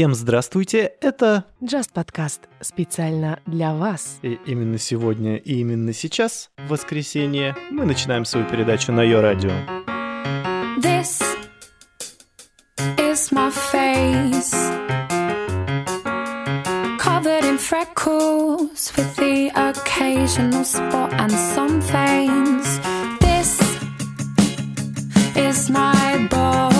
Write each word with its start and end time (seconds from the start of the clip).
Всем 0.00 0.14
здравствуйте, 0.14 0.92
это 1.02 1.44
Just 1.60 1.92
Podcast 1.92 2.48
специально 2.62 3.38
для 3.44 3.74
вас. 3.74 4.18
и 4.22 4.38
именно 4.46 4.78
сегодня 4.78 5.36
и 5.36 5.56
именно 5.56 5.92
сейчас, 5.92 6.48
в 6.56 6.70
воскресенье, 6.70 7.54
мы 7.70 7.84
начинаем 7.84 8.24
свою 8.24 8.48
передачу 8.48 8.92
на 8.92 9.02
Йо 9.02 9.20
Радио. 9.20 9.50
This 10.78 11.20
is 12.96 13.30
my 13.30 13.50
face. 13.50 14.54
Covered 16.98 17.44
in 17.44 17.58
freckles 17.58 18.90
with 18.96 19.14
the 19.16 19.50
occasional 19.54 20.64
spot 20.64 21.12
and 21.12 21.30
some 21.30 21.82
veins. 21.82 22.80
This 23.20 23.60
is 25.36 25.68
my 25.68 26.26
body. 26.30 26.79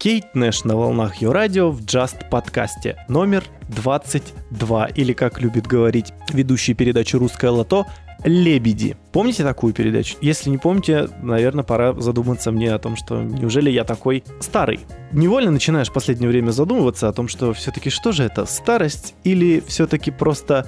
Кейт 0.00 0.34
Нэш 0.34 0.64
на 0.64 0.76
волнах 0.76 1.16
Ее 1.16 1.30
радио 1.30 1.70
в 1.70 1.82
Just 1.82 2.30
подкасте 2.30 2.96
номер 3.08 3.44
22, 3.68 4.86
или 4.86 5.12
как 5.12 5.42
любит 5.42 5.66
говорить 5.66 6.14
ведущий 6.32 6.72
передачи 6.72 7.16
«Русское 7.16 7.50
лото», 7.50 7.84
«Лебеди». 8.24 8.96
Помните 9.12 9.44
такую 9.44 9.74
передачу? 9.74 10.16
Если 10.22 10.48
не 10.48 10.56
помните, 10.56 11.10
наверное, 11.20 11.64
пора 11.64 11.92
задуматься 11.92 12.50
мне 12.50 12.72
о 12.72 12.78
том, 12.78 12.96
что 12.96 13.22
неужели 13.22 13.68
я 13.70 13.84
такой 13.84 14.24
старый? 14.40 14.80
Невольно 15.12 15.50
начинаешь 15.50 15.90
в 15.90 15.92
последнее 15.92 16.30
время 16.30 16.50
задумываться 16.50 17.06
о 17.06 17.12
том, 17.12 17.28
что 17.28 17.52
все-таки 17.52 17.90
что 17.90 18.12
же 18.12 18.24
это, 18.24 18.46
старость 18.46 19.14
или 19.24 19.62
все-таки 19.66 20.10
просто 20.10 20.66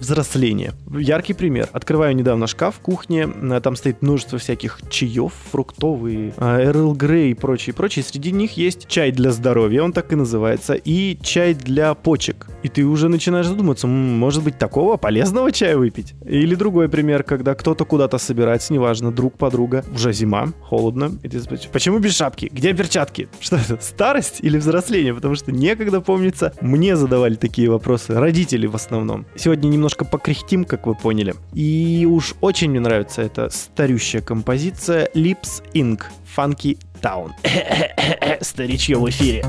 взросление. 0.00 0.72
Яркий 0.90 1.34
пример. 1.34 1.68
Открываю 1.72 2.14
недавно 2.14 2.46
шкаф 2.46 2.76
в 2.76 2.80
кухне, 2.80 3.26
а, 3.26 3.60
там 3.60 3.76
стоит 3.76 4.02
множество 4.02 4.38
всяких 4.38 4.80
чаев, 4.90 5.32
фруктовые, 5.50 6.32
Эрл 6.38 6.94
Грей 6.94 7.32
и 7.32 7.34
прочие, 7.34 7.74
прочие. 7.74 8.04
Среди 8.04 8.32
них 8.32 8.56
есть 8.56 8.86
чай 8.88 9.12
для 9.12 9.32
здоровья, 9.32 9.82
он 9.82 9.92
так 9.92 10.12
и 10.12 10.16
называется, 10.16 10.74
и 10.74 11.18
чай 11.22 11.54
для 11.54 11.94
почек. 11.94 12.46
И 12.62 12.68
ты 12.68 12.84
уже 12.84 13.08
начинаешь 13.08 13.46
задуматься, 13.46 13.86
«М, 13.86 14.18
может 14.18 14.42
быть, 14.42 14.58
такого 14.58 14.96
полезного 14.96 15.52
чая 15.52 15.76
выпить? 15.76 16.14
Или 16.24 16.54
другой 16.54 16.88
пример, 16.88 17.22
когда 17.22 17.54
кто-то 17.54 17.84
куда-то 17.84 18.18
собирается, 18.18 18.72
неважно, 18.72 19.12
друг, 19.12 19.38
подруга, 19.38 19.84
уже 19.94 20.12
зима, 20.12 20.48
холодно, 20.62 21.12
и 21.22 21.28
ты 21.28 21.40
спрашиваешь, 21.40 21.70
почему 21.72 21.98
без 21.98 22.16
шапки? 22.16 22.48
Где 22.52 22.72
перчатки? 22.72 23.28
Что 23.40 23.56
это, 23.56 23.78
старость 23.80 24.38
или 24.40 24.58
взросление? 24.58 25.14
Потому 25.14 25.34
что 25.34 25.52
некогда, 25.52 26.00
помнится, 26.00 26.52
мне 26.60 26.96
задавали 26.96 27.34
такие 27.34 27.70
вопросы, 27.70 28.14
родители 28.14 28.66
в 28.66 28.74
основном. 28.74 29.26
Сегодня 29.36 29.68
немножко 29.86 30.04
покряхтим, 30.04 30.64
как 30.64 30.86
вы 30.88 30.96
поняли. 30.96 31.36
И 31.54 32.08
уж 32.10 32.34
очень 32.40 32.70
мне 32.70 32.80
нравится 32.80 33.22
эта 33.22 33.50
старющая 33.50 34.20
композиция 34.20 35.08
Lips 35.14 35.62
Inc. 35.74 36.02
Funky 36.36 36.76
Town. 37.00 37.30
Старичье 38.40 38.96
в 38.96 39.08
эфире. 39.08 39.44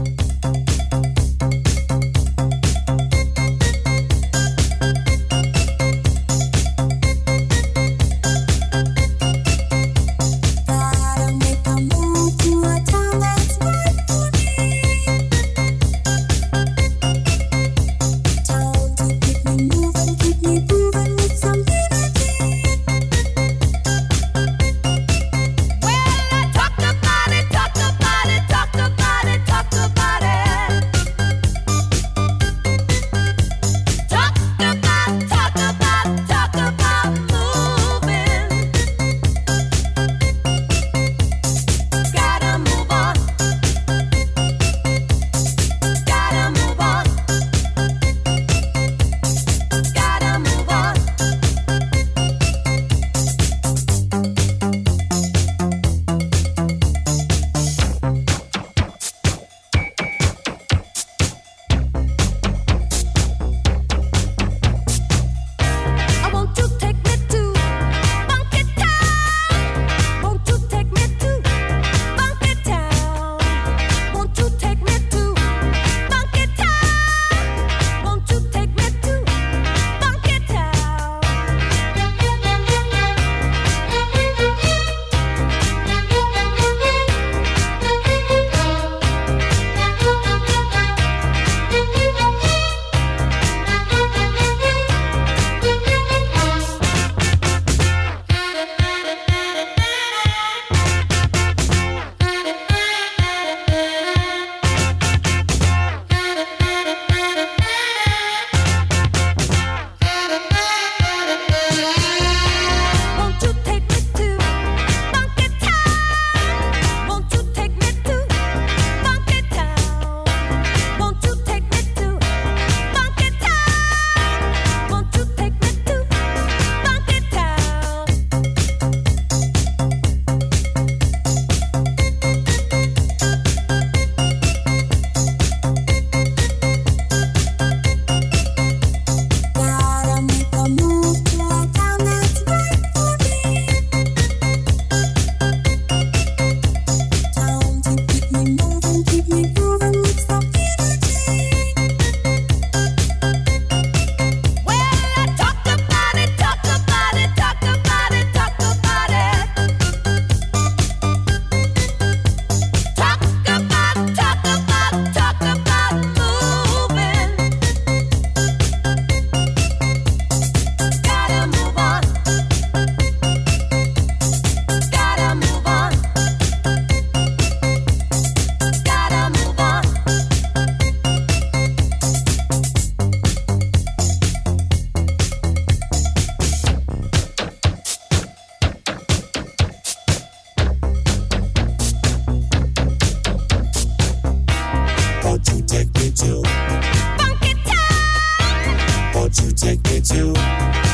Won't 199.40 199.52
you 199.52 199.68
take 199.68 199.84
me 199.84 200.02
to? 200.02 200.34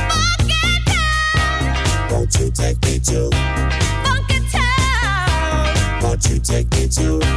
Funky 0.09 0.83
town. 0.85 2.12
Won't 2.12 2.35
you 2.39 2.51
take 2.51 2.83
me 2.83 3.00
to? 3.00 3.29
Funky 4.03 4.39
town. 4.51 6.03
Won't 6.03 6.29
you 6.29 6.39
take 6.39 6.69
me 6.71 6.89
to? 6.89 7.33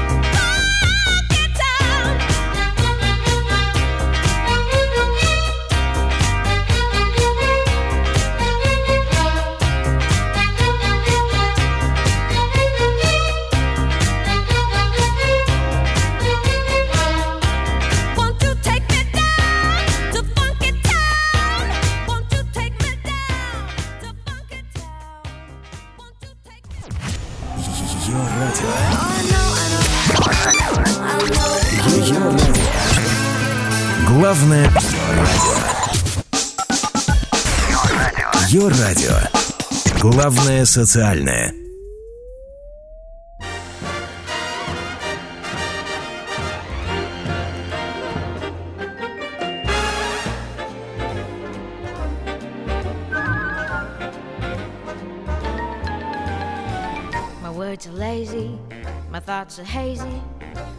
социальное. 40.75 41.53
My 57.41 57.49
words 57.49 57.87
are 57.87 57.91
lazy, 57.91 58.59
my 59.09 59.19
thoughts 59.19 59.57
are 59.57 59.63
hazy, 59.63 60.21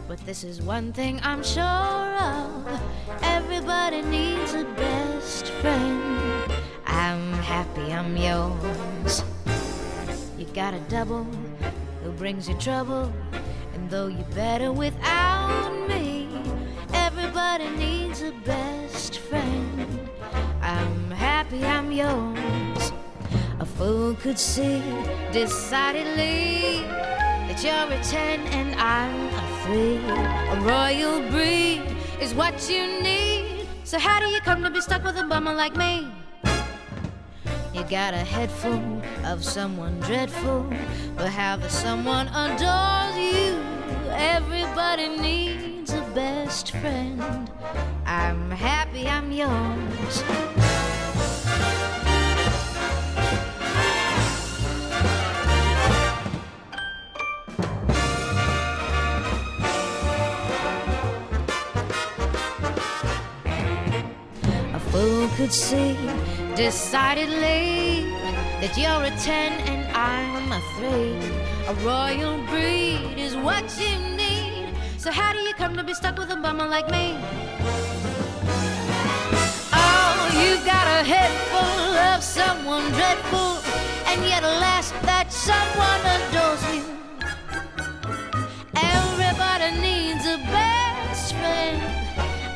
but 0.07 0.19
this 0.27 0.45
is 0.45 0.61
one 0.61 0.93
thing 0.93 1.19
I'm 1.23 1.43
sure 1.43 1.63
of. 1.63 2.81
Everybody 3.23 4.03
needs 4.03 4.53
a 4.55 4.65
best 4.77 5.47
friend. 5.61 6.53
I'm 6.87 7.33
happy 7.33 7.93
I'm 7.93 8.17
yours. 8.17 8.86
Got 10.58 10.74
a 10.74 10.80
double 10.90 11.24
who 12.04 12.12
brings 12.14 12.50
you 12.50 12.56
trouble, 12.56 13.14
and 13.76 13.90
though 13.92 14.08
you're 14.08 14.34
better 14.34 14.72
without 14.72 15.88
me, 15.88 16.28
everybody 16.94 17.70
needs 17.78 18.24
a 18.24 18.32
best 18.44 19.20
friend. 19.20 20.10
I'm 20.60 21.12
happy 21.12 21.64
I'm 21.64 21.92
yours. 21.92 22.92
A 23.60 23.66
fool 23.68 24.16
could 24.16 24.40
see 24.40 24.82
decidedly 25.32 26.88
that 27.46 27.64
you're 27.64 27.96
a 27.96 28.04
10 28.04 28.40
and 28.48 28.74
I'm 28.82 29.28
a 29.36 29.64
3. 29.64 29.98
A 30.08 30.62
royal 30.62 31.30
breed 31.30 31.84
is 32.20 32.34
what 32.34 32.68
you 32.68 33.00
need. 33.04 33.68
So, 33.84 34.00
how 34.00 34.20
do 34.20 34.26
you 34.26 34.42
come 34.42 34.64
to 34.64 34.72
be 34.72 34.82
stuck 34.82 35.04
with 35.04 35.18
a 35.18 35.24
bummer 35.24 35.54
like 35.54 35.76
me? 35.76 36.08
You 37.78 37.84
got 37.84 38.16
a 38.16 38.18
head 38.18 38.50
full 38.50 39.04
of 39.24 39.44
someone 39.44 40.00
dreadful, 40.00 40.66
but 41.16 41.28
how 41.28 41.58
the 41.58 41.70
someone 41.70 42.28
adores 42.30 43.16
you. 43.16 43.62
Everybody 44.10 45.10
needs 45.10 45.94
a 45.94 46.02
best 46.16 46.72
friend. 46.72 47.22
I'm 48.04 48.50
happy 48.50 49.08
I'm 49.08 49.32
yours. 49.32 50.24
A 64.74 64.80
fool 64.80 65.28
could 65.38 65.54
see 65.54 65.96
decidedly 66.58 68.10
that 68.60 68.74
you're 68.76 69.04
a 69.04 69.16
10 69.22 69.52
and 69.70 69.86
I'm 69.96 70.52
a 70.52 70.60
3. 70.82 71.14
A 71.68 71.74
royal 71.86 72.42
breed 72.48 73.14
is 73.16 73.36
what 73.36 73.64
you 73.80 73.94
need. 74.18 74.74
So, 74.98 75.12
how 75.12 75.34
do 75.34 75.40
you 75.40 75.54
come 75.54 75.78
to 75.78 75.84
be 75.84 75.94
stuck 75.94 76.18
with 76.18 76.32
a 76.32 76.36
bummer 76.36 76.68
like 76.68 76.90
me? 76.90 77.16
Oh, 79.72 80.14
you've 80.42 80.66
got 80.66 80.88
a 80.98 81.04
head 81.06 81.32
full 81.54 81.94
of 82.12 82.24
someone 82.24 82.90
dreadful, 82.98 83.62
and 84.10 84.26
yet, 84.26 84.42
alas, 84.42 84.90
that 85.06 85.32
someone 85.32 86.02
adores 86.16 86.64
you. 86.74 86.84
Everybody 88.98 89.80
needs 89.80 90.26
a 90.26 90.38
best 90.50 91.36
friend. 91.36 91.84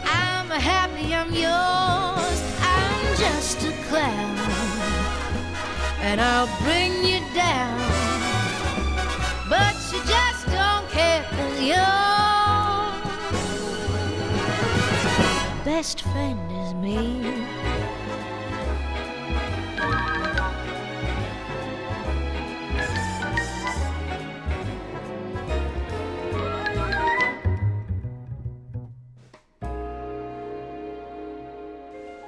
I'm 0.05 0.49
happy 0.49 1.13
I'm 1.13 1.31
yours. 1.31 2.60
Just 3.21 3.63
a 3.63 3.71
clown. 3.87 4.37
And 6.01 6.19
I'll 6.19 6.49
bring 6.63 6.91
you 7.05 7.19
down. 7.35 7.77
But 9.47 9.75
you 9.93 9.99
just 10.05 10.45
don't 10.47 10.89
care 10.89 11.23
your 11.61 12.01
best 15.63 16.01
friend 16.01 16.51
is 16.63 16.73
me. 16.73 17.60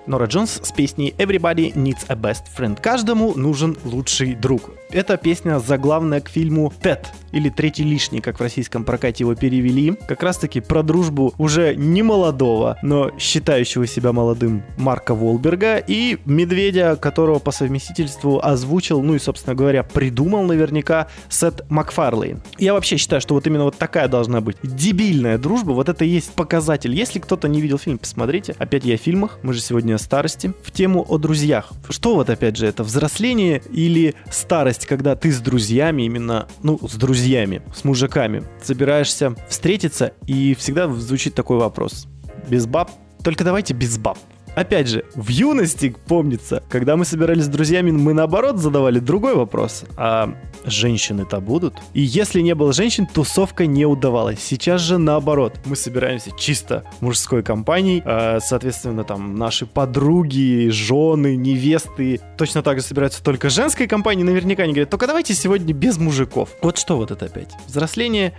Нора 0.06 0.26
Джонс 0.26 0.60
с 0.62 0.72
песней 0.72 1.16
Everybody 1.18 1.74
Needs 1.74 2.06
a 2.10 2.16
Best 2.16 2.44
Friend. 2.58 2.80
Каждому 2.82 3.34
нужен 3.36 3.78
лучший 3.86 4.36
друг. 4.36 4.72
Эта 4.90 5.18
песня 5.18 5.60
заглавная 5.60 6.20
к 6.22 6.30
фильму 6.30 6.72
«Тед» 6.82 7.08
или 7.32 7.50
«Третий 7.50 7.84
лишний», 7.84 8.20
как 8.22 8.38
в 8.38 8.42
российском 8.42 8.84
прокате 8.84 9.24
его 9.24 9.34
перевели. 9.34 9.94
Как 10.08 10.22
раз-таки 10.22 10.60
про 10.60 10.84
дружбу 10.84 11.34
уже 11.38 11.74
не 11.76 12.04
молодого, 12.04 12.78
но 12.84 13.12
считающего 13.18 13.88
себя 13.88 14.12
молодым 14.12 14.62
Марка 14.78 15.16
Волберга 15.16 15.78
и 15.78 16.18
медведя, 16.26 16.96
которого 16.96 17.40
по 17.40 17.52
совместительству 17.52 18.40
озвучил, 18.44 19.02
ну 19.02 19.16
и, 19.16 19.20
собственно 19.20 19.56
говоря, 19.56 19.84
придумал 19.84 20.44
наверняка 20.44 21.08
Сет 21.30 21.64
Макфарлейн. 21.70 22.42
Я 22.60 22.74
вообще 22.74 22.98
считаю, 22.98 23.22
что 23.22 23.34
вот 23.34 23.48
именно 23.48 23.64
вот 23.64 23.78
такая 23.78 24.08
должна 24.08 24.42
быть 24.42 24.58
дебильная 24.62 25.38
дружба, 25.38 25.72
вот 25.72 25.90
это 25.90 26.06
и 26.06 26.10
есть 26.10 26.34
показатель. 26.34 26.94
Если 26.94 27.20
кто-то 27.20 27.48
не 27.48 27.62
видел 27.62 27.80
фильм, 27.80 27.98
посмотрите. 27.98 28.54
Опять 28.60 28.86
я 28.86 28.94
о 28.94 28.98
фильмах, 28.98 29.40
мы 29.42 29.54
же 29.54 29.62
сегодня 29.62 29.93
о 29.94 29.98
старости. 29.98 30.54
В 30.64 30.72
тему 30.72 31.06
о 31.08 31.18
друзьях. 31.18 31.72
Что 31.90 32.16
вот 32.16 32.30
опять 32.30 32.58
же, 32.58 32.68
это 32.68 32.84
взросление 32.84 33.62
или 33.72 34.16
старость, 34.32 34.86
когда 34.86 35.16
ты 35.16 35.32
с 35.32 35.40
друзьями 35.40 36.04
именно, 36.04 36.48
ну, 36.62 36.80
с 36.82 36.96
друзьями, 36.96 37.62
с 37.76 37.84
мужиками 37.84 38.44
собираешься 38.62 39.36
встретиться, 39.48 40.14
и 40.28 40.56
всегда 40.56 40.88
звучит 40.88 41.36
такой 41.36 41.58
вопрос. 41.58 42.08
Без 42.50 42.66
баб? 42.66 42.92
Только 43.24 43.44
давайте 43.44 43.74
без 43.74 43.98
баб. 43.98 44.18
Опять 44.56 44.88
же, 44.88 45.04
в 45.16 45.30
юности, 45.30 45.96
помнится, 46.08 46.62
когда 46.70 46.96
мы 46.96 47.06
собирались 47.06 47.46
с 47.46 47.48
друзьями, 47.48 47.92
мы 47.92 48.14
наоборот 48.14 48.58
задавали 48.58 49.00
другой 49.00 49.36
вопрос. 49.36 49.84
А 49.98 50.36
женщины-то 50.64 51.40
будут? 51.40 51.76
И 51.94 52.02
если 52.02 52.40
не 52.42 52.54
было 52.54 52.72
женщин, 52.72 53.08
тусовка 53.08 53.66
не 53.66 53.86
удавалась. 53.86 54.40
Сейчас 54.42 54.82
же 54.82 54.98
наоборот. 55.00 55.60
Мы 55.66 55.76
собираемся 55.76 56.32
чисто 56.38 56.84
мужской 57.02 57.42
компанией. 57.42 58.04
а, 58.06 58.40
соответственно, 58.40 59.04
там 59.04 59.36
наши 59.36 59.66
подруги, 59.66 60.70
жены, 60.70 61.36
невесты 61.36 62.20
точно 62.38 62.62
так 62.62 62.78
же 62.78 62.84
собираются 62.84 63.24
только 63.24 63.50
женской 63.50 63.88
компанией. 63.88 64.24
Наверняка 64.24 64.64
они 64.64 64.74
говорят, 64.74 64.90
только 64.90 65.08
давайте 65.08 65.34
сегодня 65.34 65.74
без 65.74 65.98
мужиков. 65.98 66.50
Вот 66.62 66.78
что 66.78 66.98
вот 66.98 67.10
это 67.12 67.26
опять? 67.26 67.50
Взросление 67.68 68.34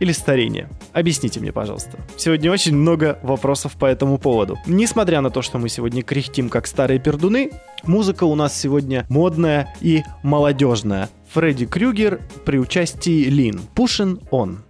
или 0.00 0.12
старение? 0.12 0.68
Объясните 0.92 1.38
мне, 1.40 1.52
пожалуйста. 1.52 1.98
Сегодня 2.16 2.50
очень 2.50 2.74
много 2.74 3.18
вопросов 3.22 3.76
по 3.76 3.86
этому 3.86 4.18
поводу. 4.18 4.58
Несмотря 4.66 5.20
на 5.20 5.30
то, 5.30 5.42
что 5.42 5.58
мы 5.58 5.68
сегодня 5.68 6.02
кряхтим 6.02 6.48
как 6.48 6.66
старые 6.66 6.98
пердуны, 6.98 7.52
музыка 7.84 8.24
у 8.24 8.34
нас 8.34 8.58
сегодня 8.58 9.06
модная 9.08 9.74
и 9.80 10.02
молодежная. 10.22 11.08
Фредди 11.32 11.66
Крюгер 11.66 12.20
при 12.44 12.58
участии 12.58 13.24
Лин. 13.26 13.60
Пушин 13.74 14.20
он. 14.30 14.64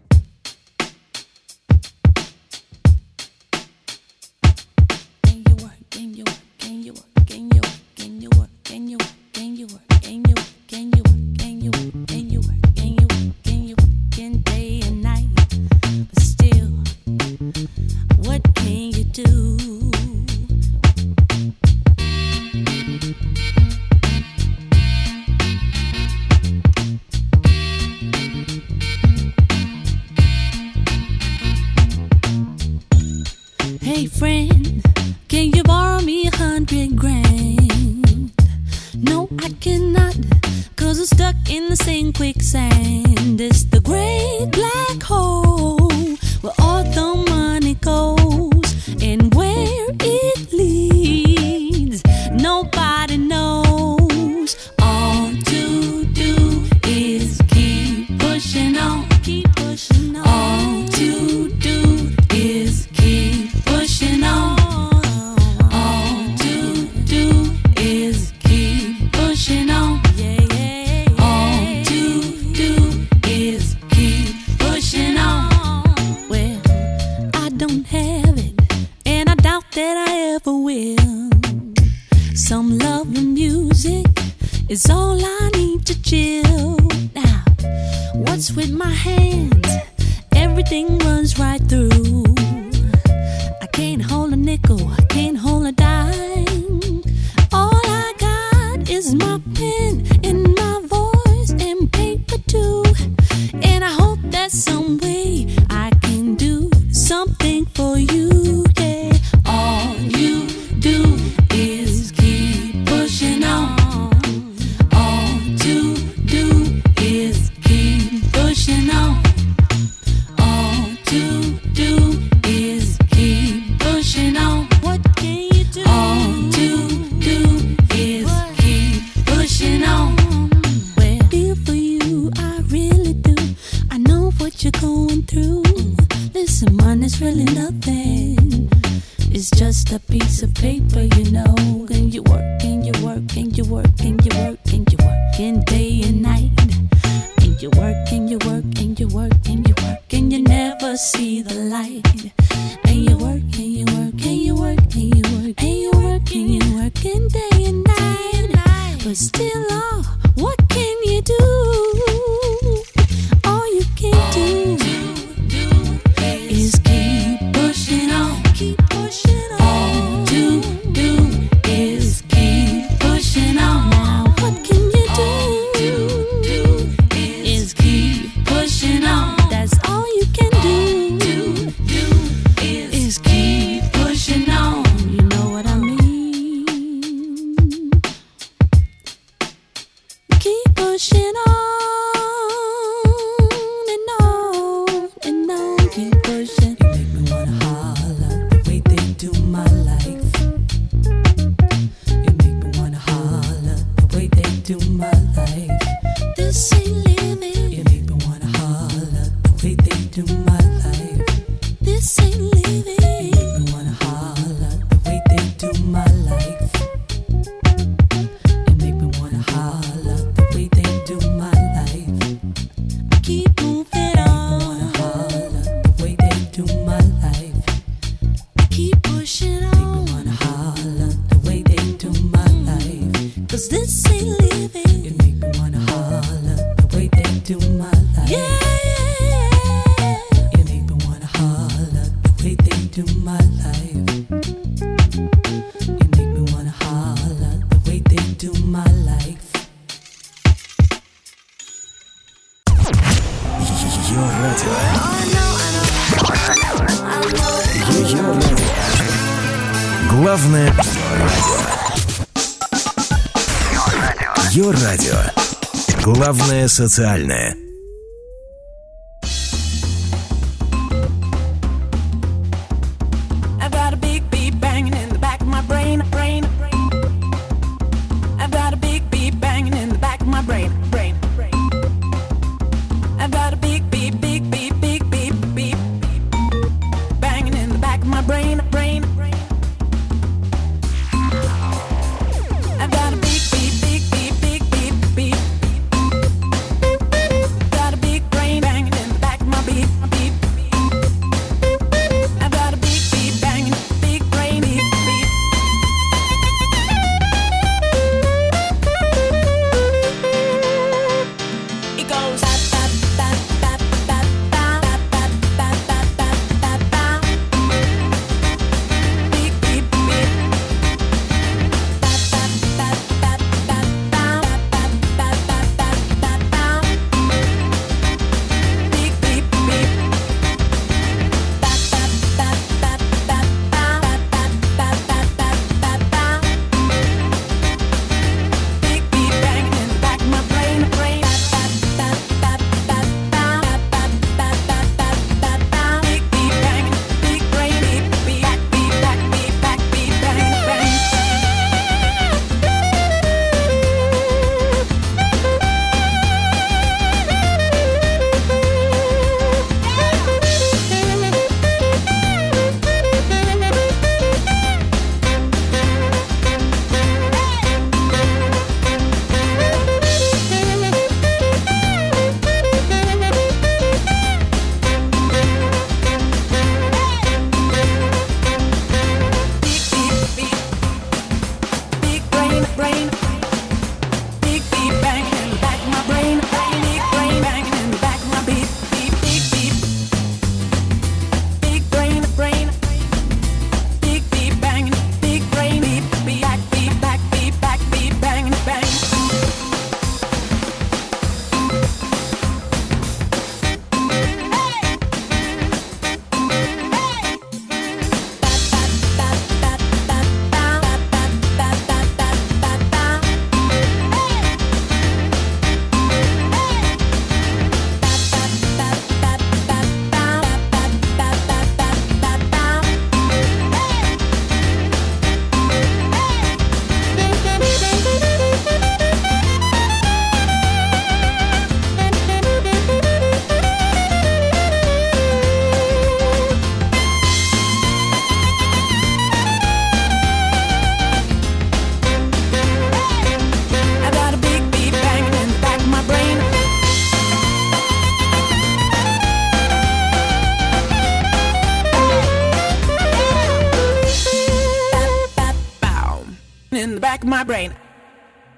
Социальное. 266.81 267.60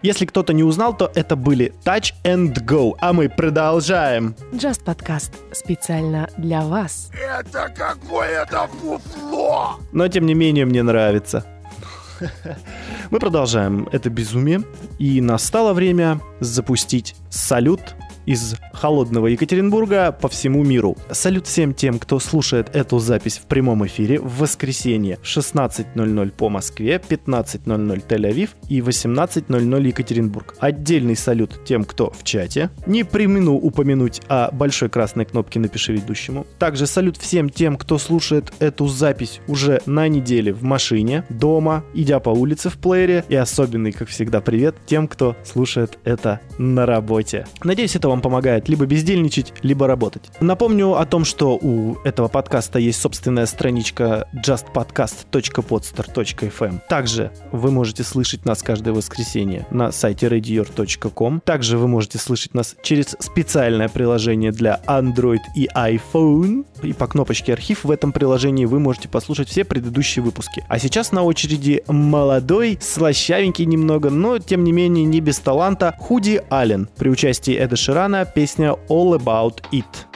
Если 0.02 0.26
кто-то 0.26 0.52
не 0.52 0.64
узнал, 0.64 0.96
то 0.96 1.12
это 1.14 1.36
были 1.36 1.72
Touch 1.84 2.12
and 2.24 2.54
Go, 2.66 2.94
а 3.00 3.12
мы 3.12 3.28
продолжаем. 3.28 4.34
Just 4.52 4.82
подкаст 4.82 5.32
специально 5.52 6.28
для 6.36 6.62
вас. 6.62 7.10
Но 9.92 10.08
тем 10.08 10.26
не 10.26 10.34
менее 10.34 10.64
мне 10.66 10.82
нравится. 10.82 11.46
Мы 13.10 13.18
продолжаем 13.20 13.88
это 13.92 14.10
безумие, 14.10 14.62
и 14.98 15.20
настало 15.20 15.72
время 15.72 16.20
запустить 16.40 17.14
салют 17.30 17.80
из 18.26 18.56
холодного 18.72 19.28
Екатеринбурга 19.28 20.12
по 20.12 20.28
всему 20.28 20.64
миру. 20.64 20.96
Салют 21.10 21.46
всем 21.46 21.74
тем, 21.74 21.98
кто 21.98 22.18
слушает 22.18 22.74
эту 22.74 22.98
запись 22.98 23.38
в 23.38 23.46
прямом 23.46 23.86
эфире 23.86 24.18
в 24.18 24.38
воскресенье 24.38 25.18
в 25.22 25.24
16.00 25.24 26.30
по 26.30 26.48
Москве, 26.48 27.00
15.00 27.06 28.06
Тель-Авив 28.06 28.50
и 28.68 28.80
18.00 28.80 29.86
Екатеринбург. 29.86 30.54
Отдельный 30.58 31.16
салют 31.16 31.64
тем, 31.64 31.84
кто 31.84 32.10
в 32.10 32.24
чате. 32.24 32.70
Не 32.86 33.04
примену 33.04 33.54
упомянуть 33.54 34.20
о 34.28 34.50
большой 34.50 34.88
красной 34.88 35.24
кнопке 35.24 35.60
«Напиши 35.60 35.92
ведущему». 35.92 36.46
Также 36.58 36.86
салют 36.86 37.16
всем 37.16 37.50
тем, 37.50 37.76
кто 37.76 37.98
слушает 37.98 38.52
эту 38.58 38.86
запись 38.88 39.40
уже 39.48 39.80
на 39.86 40.08
неделе 40.08 40.52
в 40.52 40.62
машине, 40.62 41.24
дома, 41.28 41.84
идя 41.94 42.20
по 42.20 42.30
улице 42.30 42.70
в 42.70 42.78
плеере. 42.78 43.24
И 43.28 43.34
особенный, 43.34 43.92
как 43.92 44.08
всегда, 44.08 44.40
привет 44.40 44.76
тем, 44.86 45.08
кто 45.08 45.36
слушает 45.44 45.98
это 46.04 46.40
на 46.58 46.86
работе. 46.86 47.46
Надеюсь, 47.62 47.96
это 47.96 48.08
вам 48.12 48.20
помогает 48.20 48.68
либо 48.68 48.86
бездельничать, 48.86 49.52
либо 49.62 49.86
работать. 49.86 50.24
Напомню 50.40 50.96
о 50.96 51.06
том, 51.06 51.24
что 51.24 51.56
у 51.56 51.96
этого 52.04 52.28
подкаста 52.28 52.78
есть 52.78 53.00
собственная 53.00 53.46
страничка 53.46 54.28
justpodcast.podster.fm. 54.46 56.80
Также 56.88 57.32
вы 57.50 57.70
можете 57.70 58.04
слышать 58.04 58.44
нас 58.44 58.62
каждое 58.62 58.92
воскресенье 58.92 59.66
на 59.70 59.90
сайте 59.92 60.26
radior.com. 60.26 61.40
Также 61.40 61.78
вы 61.78 61.88
можете 61.88 62.18
слышать 62.18 62.52
нас 62.54 62.76
через 62.82 63.16
специальное 63.18 63.88
приложение 63.88 64.52
для 64.52 64.82
Android 64.86 65.40
и 65.56 65.70
iPhone. 65.74 66.66
И 66.82 66.92
по 66.92 67.06
кнопочке 67.06 67.54
«Архив» 67.54 67.84
в 67.84 67.90
этом 67.90 68.12
приложении 68.12 68.66
вы 68.66 68.78
можете 68.78 69.08
послушать 69.08 69.48
все 69.48 69.64
предыдущие 69.64 70.22
выпуски. 70.22 70.66
А 70.68 70.78
сейчас 70.78 71.12
на 71.12 71.22
очереди 71.22 71.82
молодой, 71.88 72.78
слащавенький 72.80 73.64
немного, 73.64 74.10
но 74.10 74.38
тем 74.38 74.64
не 74.64 74.72
менее 74.72 75.06
не 75.06 75.20
без 75.20 75.38
таланта 75.38 75.94
Худи 75.98 76.42
Аллен 76.50 76.90
при 76.98 77.08
участии 77.08 77.54
Эда 77.54 77.76
Ширана 78.01 78.25
песня 78.25 78.73
All 78.89 79.13
About 79.13 79.61
It. 79.71 80.07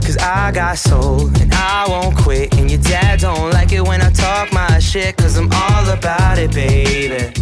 Cause 0.00 0.16
I 0.18 0.50
got 0.52 0.78
soul 0.78 1.28
and 1.40 1.52
I 1.52 1.86
won't 1.88 2.16
quit. 2.16 2.54
And 2.58 2.70
your 2.70 2.80
dad 2.80 3.20
don't 3.20 3.50
like 3.52 3.72
it 3.72 3.82
when 3.86 4.00
I 4.00 4.10
talk 4.10 4.52
my 4.52 4.78
shit. 4.78 5.16
Cause 5.16 5.36
I'm 5.36 5.50
all 5.52 5.90
about 5.90 6.38
it, 6.38 6.52
baby. 6.52 7.32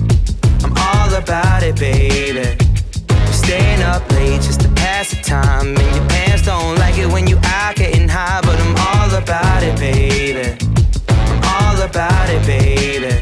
I'm 0.65 0.75
all 0.77 1.15
about 1.15 1.63
it, 1.63 1.77
baby. 1.79 2.57
I'm 3.11 3.33
staying 3.33 3.83
up 3.83 4.03
late 4.11 4.43
just 4.43 4.61
to 4.63 4.69
pass 4.71 5.11
the 5.11 5.23
time. 5.23 5.77
And 5.77 5.97
your 5.97 6.07
parents 6.09 6.45
don't 6.45 6.77
like 6.79 6.99
it 6.99 7.07
when 7.07 7.27
you 7.27 7.39
out 7.45 7.77
getting 7.77 8.09
high. 8.09 8.41
But 8.43 8.59
I'm 8.61 8.75
all 8.77 9.23
about 9.23 9.63
it, 9.63 9.79
baby. 9.79 10.74
About 11.86 12.30
it, 12.30 12.46
baby. 12.48 13.22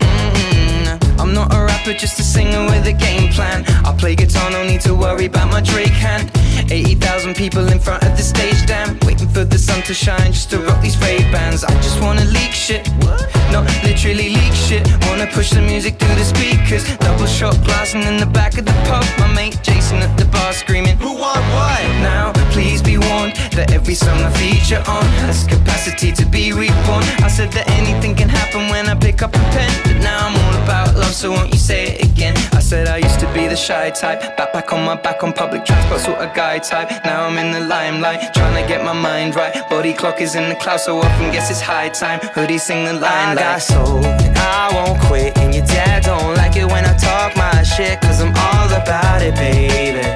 Mm-mm. 0.00 1.20
I'm 1.20 1.32
not 1.32 1.54
a 1.54 1.64
rapper, 1.64 1.79
just 1.84 2.20
a 2.20 2.22
singer 2.22 2.64
with 2.66 2.86
a 2.86 2.92
game 2.92 3.32
plan. 3.32 3.64
I 3.84 3.94
play 3.96 4.14
guitar, 4.14 4.50
no 4.50 4.64
need 4.64 4.80
to 4.82 4.94
worry 4.94 5.26
about 5.26 5.50
my 5.50 5.60
Drake 5.60 5.88
hand. 5.88 6.30
80,000 6.70 7.34
people 7.34 7.66
in 7.72 7.78
front 7.78 8.04
of 8.04 8.16
the 8.16 8.22
stage, 8.22 8.66
damn. 8.66 8.98
Waiting 9.06 9.28
for 9.28 9.44
the 9.44 9.58
sun 9.58 9.82
to 9.82 9.94
shine 9.94 10.32
just 10.32 10.50
to 10.50 10.58
rock 10.58 10.80
these 10.82 10.94
fake 10.94 11.30
bands. 11.32 11.64
I 11.64 11.72
just 11.82 12.00
wanna 12.00 12.24
leak 12.26 12.52
shit. 12.52 12.86
What? 13.02 13.26
Not 13.50 13.64
literally 13.82 14.30
leak 14.30 14.52
shit. 14.52 14.86
Wanna 15.06 15.26
push 15.26 15.50
the 15.50 15.62
music 15.62 15.98
through 15.98 16.14
the 16.14 16.24
speakers. 16.24 16.84
Double 16.98 17.26
shot 17.26 17.56
glassing 17.64 18.02
in 18.02 18.18
the 18.18 18.26
back 18.26 18.58
of 18.58 18.66
the 18.66 18.76
pub. 18.88 19.04
My 19.18 19.32
mate 19.34 19.58
Jason 19.62 19.98
at 19.98 20.16
the 20.16 20.26
bar 20.26 20.52
screaming, 20.52 20.96
Who 20.98 21.14
want 21.14 21.44
what? 21.56 21.82
Now, 22.02 22.32
please 22.52 22.82
be 22.82 22.98
warned 22.98 23.34
that 23.56 23.72
every 23.72 23.94
song 23.94 24.18
I 24.22 24.30
feature 24.32 24.82
on 24.86 25.04
has 25.24 25.44
capacity 25.44 26.12
to 26.12 26.26
be 26.26 26.52
reborn. 26.52 27.04
I 27.26 27.28
said 27.28 27.50
that 27.52 27.68
anything 27.70 28.14
can 28.14 28.28
happen 28.28 28.68
when 28.68 28.88
I 28.88 28.94
pick 28.94 29.22
up 29.22 29.34
a 29.34 29.44
pen. 29.54 29.70
But 29.84 29.98
now 30.02 30.28
I'm 30.28 30.36
all 30.36 30.62
about 30.62 30.94
love, 30.94 31.14
so 31.14 31.30
won't 31.30 31.52
you 31.52 31.58
say 31.70 31.84
it 31.92 32.04
again? 32.10 32.36
I 32.58 32.60
said 32.70 32.88
I 32.88 32.98
used 33.08 33.20
to 33.20 33.28
be 33.32 33.46
the 33.46 33.60
shy 33.66 33.90
type. 33.90 34.20
Backpack 34.36 34.72
on 34.74 34.82
my 34.84 34.96
back 35.06 35.22
on 35.22 35.32
public 35.32 35.64
transport, 35.64 36.00
sort 36.00 36.18
of 36.18 36.30
guy 36.34 36.58
type. 36.58 36.88
Now 37.04 37.18
I'm 37.26 37.38
in 37.42 37.50
the 37.56 37.64
limelight, 37.74 38.34
trying 38.34 38.56
to 38.60 38.64
get 38.72 38.80
my 38.84 38.96
mind 39.08 39.36
right. 39.36 39.54
Body 39.70 39.92
clock 40.00 40.20
is 40.20 40.34
in 40.34 40.48
the 40.48 40.56
clouds, 40.62 40.84
so 40.84 40.98
often 40.98 41.30
guess 41.34 41.48
it's 41.50 41.60
high 41.60 41.90
time. 42.02 42.18
Hoodie 42.34 42.58
sing 42.58 42.84
the 42.84 42.94
line 42.94 43.28
I 43.30 43.34
got 43.34 43.62
soul, 43.62 44.04
and 44.04 44.36
I 44.36 44.64
won't 44.74 45.00
quit. 45.06 45.38
And 45.38 45.54
your 45.54 45.66
dad 45.66 46.02
don't 46.10 46.34
like 46.42 46.56
it 46.56 46.66
when 46.66 46.84
I 46.92 46.94
talk 47.08 47.36
my 47.36 47.62
shit, 47.62 48.00
cause 48.00 48.20
I'm 48.20 48.34
all 48.48 48.70
about 48.82 49.22
it, 49.22 49.34
baby. 49.36 50.06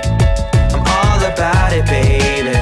I'm 0.75 0.85
all 0.99 1.21
about 1.33 1.73
it, 1.79 1.87
baby. 1.87 2.57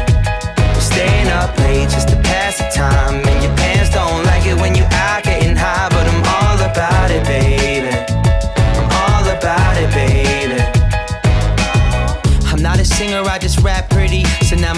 I'm 0.75 0.83
staying 0.93 1.29
up 1.41 1.51
late 1.65 1.89
just 1.97 2.09
to 2.11 2.17
pass 2.17 2.59
the 2.59 2.69
time. 2.83 3.15
And 3.31 3.39
your 3.45 3.55
parents 3.57 3.91
don't 3.99 4.23
like 4.31 4.45
it 4.45 4.57
when 4.61 4.75
you 4.75 4.85
out 5.07 5.22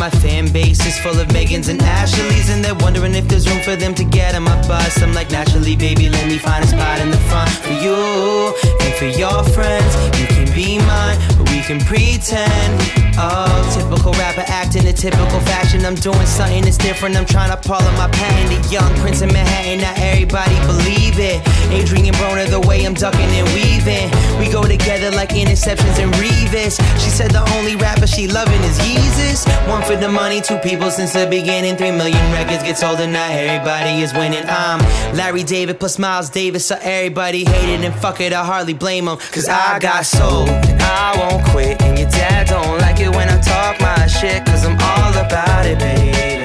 my 0.04 0.10
fan 0.20 0.52
base 0.52 0.84
is 0.84 0.98
full 0.98 1.18
of 1.18 1.28
Megans 1.28 1.70
and 1.70 1.80
Ashleys, 1.80 2.50
and 2.50 2.62
they're 2.62 2.80
wondering 2.84 3.14
if 3.14 3.26
there's 3.26 3.48
room 3.48 3.62
for 3.62 3.74
them 3.74 3.94
to 3.94 4.04
get 4.04 4.34
on 4.34 4.42
my 4.42 4.60
bus. 4.68 5.00
I'm 5.00 5.14
like, 5.14 5.30
naturally, 5.30 5.76
baby, 5.76 6.10
let 6.10 6.26
me 6.28 6.36
find 6.36 6.62
a 6.62 6.66
spot 6.66 7.00
in 7.00 7.08
the 7.10 7.22
front 7.32 7.48
for 7.48 7.72
you 7.72 8.52
and 8.84 8.92
for 9.00 9.06
your 9.06 9.40
friends. 9.56 9.92
You 10.20 10.26
can 10.26 10.46
be 10.52 10.76
mine, 10.76 11.16
can 11.66 11.80
pretend. 11.80 12.76
Oh, 13.16 13.48
typical 13.72 14.12
rapper 14.14 14.44
acting 14.48 14.86
a 14.86 14.92
typical 14.92 15.40
fashion. 15.48 15.84
I'm 15.86 15.94
doing 15.94 16.26
something 16.26 16.64
that's 16.64 16.76
different. 16.76 17.16
I'm 17.16 17.24
trying 17.24 17.50
to 17.50 17.56
pull 17.56 17.76
up 17.76 17.96
my 17.96 18.08
patent. 18.10 18.50
The 18.50 18.70
young 18.70 18.92
prince 18.98 19.22
of 19.22 19.32
Manhattan, 19.32 19.80
not 19.80 19.96
everybody 19.98 20.54
believe 20.66 21.18
it. 21.18 21.40
Adrien 21.72 22.12
Broner, 22.14 22.48
the 22.50 22.60
way 22.60 22.84
I'm 22.84 22.92
ducking 22.92 23.30
and 23.32 23.48
weaving. 23.54 24.10
We 24.38 24.52
go 24.52 24.62
together 24.64 25.10
like 25.12 25.30
interceptions 25.30 26.02
and 26.02 26.12
Revis. 26.14 26.76
She 27.02 27.08
said 27.08 27.30
the 27.30 27.48
only 27.56 27.76
rapper 27.76 28.06
she 28.06 28.26
loving 28.28 28.60
is 28.62 28.78
Yeezus. 28.80 29.46
One 29.68 29.82
for 29.82 29.96
the 29.96 30.08
money, 30.08 30.40
two 30.40 30.58
people 30.58 30.90
since 30.90 31.12
the 31.12 31.26
beginning. 31.26 31.76
Three 31.76 31.92
million 31.92 32.32
records 32.32 32.62
get 32.62 32.76
sold 32.76 33.00
and 33.00 33.12
not 33.12 33.30
everybody 33.30 34.02
is 34.02 34.12
winning. 34.12 34.44
I'm 34.46 34.80
Larry 35.16 35.44
David 35.44 35.78
plus 35.78 35.98
Miles 35.98 36.28
Davis, 36.28 36.66
so 36.66 36.76
everybody 36.82 37.44
hated 37.44 37.84
and 37.84 37.94
fuck 37.94 38.20
it, 38.20 38.32
I 38.32 38.44
hardly 38.44 38.74
blame 38.74 39.06
them. 39.06 39.18
Cause 39.32 39.48
I 39.48 39.78
got 39.78 40.04
soul, 40.04 40.48
and 40.48 40.82
I 40.82 41.16
won't 41.16 41.44
quit. 41.54 41.80
And 41.82 41.96
your 41.96 42.10
dad 42.10 42.48
don't 42.48 42.78
like 42.80 42.98
it 42.98 43.10
when 43.10 43.28
I 43.28 43.40
talk 43.40 43.80
my 43.80 44.06
shit, 44.08 44.44
cause 44.44 44.64
I'm 44.66 44.76
all 44.80 45.14
about 45.24 45.66
it, 45.66 45.78
baby. 45.78 46.43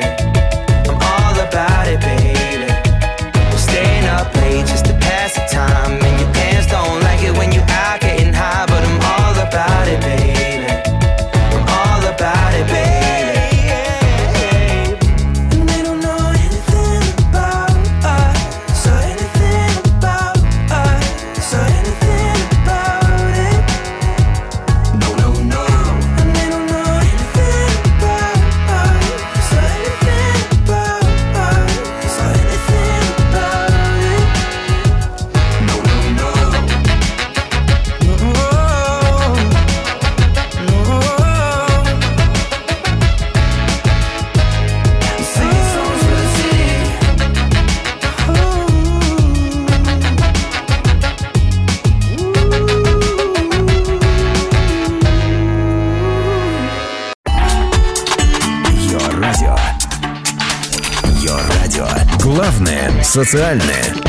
социальное. 63.23 63.99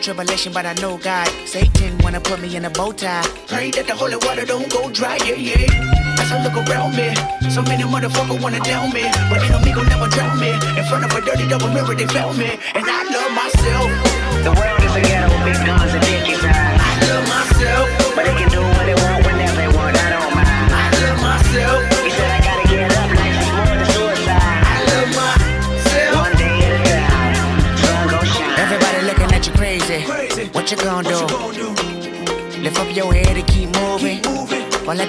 Tribulation, 0.00 0.52
but 0.54 0.64
I 0.64 0.72
know 0.80 0.96
God. 0.96 1.28
Satan 1.44 1.98
wanna 1.98 2.20
put 2.20 2.40
me 2.40 2.56
in 2.56 2.64
a 2.64 2.70
bow 2.70 2.92
tie. 2.92 3.20
Pray 3.46 3.70
that 3.72 3.86
the 3.86 3.94
holy 3.94 4.16
water 4.16 4.46
don't 4.46 4.70
go 4.70 4.88
dry, 4.88 5.18
yeah, 5.26 5.34
yeah. 5.34 6.18
As 6.22 6.32
I 6.32 6.42
look 6.44 6.56
around 6.64 6.96
me, 6.96 7.12
so 7.50 7.60
many 7.62 7.82
motherfuckers 7.82 8.40
wanna 8.40 8.60
down 8.60 8.92
me, 8.92 9.02
but 9.28 9.42
enemy 9.42 9.72
gon' 9.72 9.88
never 9.88 10.08
drown 10.08 10.38
me. 10.40 10.50
In 10.78 10.84
front 10.88 11.04
of 11.04 11.12
a 11.12 11.20
dirty 11.20 11.46
double 11.48 11.68
mirror, 11.68 11.94
they 11.94 12.06
found 12.06 12.38
me. 12.38 12.58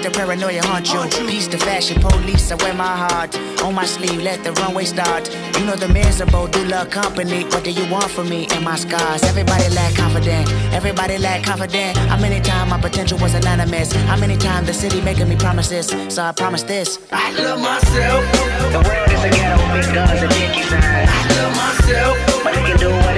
Let 0.00 0.12
the 0.12 0.18
paranoia 0.18 0.62
haunt 0.64 0.92
you. 0.92 1.26
Peace 1.26 1.46
to 1.48 1.58
fashion 1.58 2.00
police, 2.00 2.50
I 2.50 2.54
wear 2.56 2.74
my 2.74 2.96
heart 2.96 3.36
on 3.62 3.74
my 3.74 3.84
sleeve. 3.84 4.22
Let 4.22 4.42
the 4.44 4.52
runway 4.52 4.84
start. 4.84 5.28
You 5.58 5.66
know 5.66 5.76
the 5.76 5.88
miserable 5.88 6.46
do 6.46 6.64
love 6.64 6.90
company. 6.90 7.44
What 7.44 7.64
do 7.64 7.70
you 7.70 7.86
want 7.90 8.10
from 8.10 8.28
me 8.28 8.46
and 8.52 8.64
my 8.64 8.76
scars? 8.76 9.22
Everybody 9.24 9.68
lack 9.74 9.94
confident. 9.94 10.50
Everybody 10.72 11.18
lack 11.18 11.44
confident. 11.44 11.96
How 11.96 12.18
many 12.18 12.40
times 12.40 12.70
my 12.70 12.80
potential 12.80 13.18
was 13.18 13.34
anonymous? 13.34 13.92
How 13.92 14.16
many 14.16 14.36
times 14.36 14.66
the 14.68 14.74
city 14.74 15.00
making 15.02 15.28
me 15.28 15.36
promises? 15.36 15.88
So 16.08 16.22
I 16.22 16.32
promise 16.32 16.62
this. 16.62 16.98
I 17.12 17.32
love 17.32 17.60
myself. 17.60 18.24
The 18.72 18.80
world 18.86 19.10
is 19.12 19.24
a 19.24 19.30
ghetto 19.30 19.56
with 19.62 19.86
big 19.86 19.94
guns 19.94 20.22
and 20.22 20.30
dick 20.32 20.56
inside. 20.56 21.08
I 21.08 21.20
love 21.36 21.52
myself. 21.56 22.44
But 22.44 22.54
they 22.54 22.62
can 22.62 22.78
do 22.78 23.09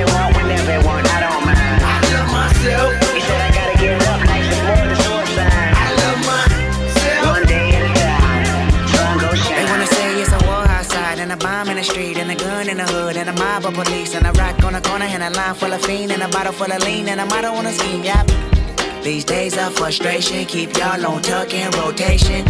mob 13.63 13.79
of 13.79 13.85
police, 13.85 14.15
and 14.15 14.27
a 14.27 14.33
rock 14.33 14.63
on 14.65 14.73
the 14.73 14.81
corner, 14.81 15.05
and 15.05 15.23
a 15.23 15.31
line 15.31 15.55
full 15.55 15.73
of 15.73 15.83
fiend, 15.83 16.13
and 16.13 16.23
a 16.23 16.29
bottle 16.29 16.53
full 16.53 16.71
of 16.71 16.83
lean, 16.85 17.09
and 17.09 17.21
a 17.21 17.27
motto 17.27 17.49
on 17.49 17.67
a 17.67 17.73
scheme, 17.73 18.03
yep. 18.03 18.27
These 19.03 19.25
days 19.25 19.57
of 19.59 19.75
frustration 19.75 20.45
keep 20.47 20.77
y'all 20.77 21.05
on 21.07 21.23
tuck 21.23 21.53
in 21.53 21.71
rotation. 21.73 22.47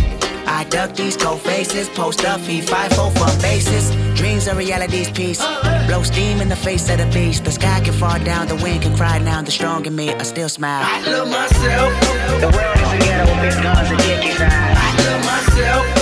I 0.47 0.65
duck 0.65 0.95
these 0.95 1.17
cold 1.17 1.41
faces, 1.41 1.89
post 1.89 2.25
up, 2.25 2.41
feed 2.41 2.69
five 2.69 2.93
four 2.93 3.11
for 3.13 3.41
basis. 3.41 3.95
Dreams 4.15 4.49
are 4.49 4.57
reality's 4.57 5.11
piece. 5.11 5.39
Blow 5.87 6.03
steam 6.03 6.41
in 6.41 6.49
the 6.49 6.57
face 6.57 6.91
of 6.91 6.99
the 6.99 7.07
beast. 7.07 7.45
The 7.45 7.53
sky 7.53 7.81
can 7.81 7.95
fall 7.95 8.19
down, 8.19 8.49
the 8.49 8.57
wind 8.57 8.83
can 8.83 8.95
cry 8.97 9.19
now. 9.19 9.41
The 9.43 9.51
strong 9.51 9.87
in 9.87 9.97
me, 9.97 10.13
I 10.13 10.23
still 10.25 10.49
smile. 10.49 10.85
I 10.85 11.01
love 11.11 11.29
myself. 11.29 11.93
The 12.41 12.51
world 12.57 12.77
is 12.77 12.93
a 12.93 12.99
ghetto 12.99 13.33
with 13.33 13.55
big 13.55 13.63
guns 13.63 13.91
and 13.91 13.99
dick 13.99 14.31
inside. 14.31 14.77
I 14.77 14.89
love 15.07 15.25
myself. 15.25 16.02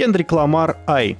Кендрик 0.00 0.32
Ламар 0.32 0.78
«Ай». 0.86 1.18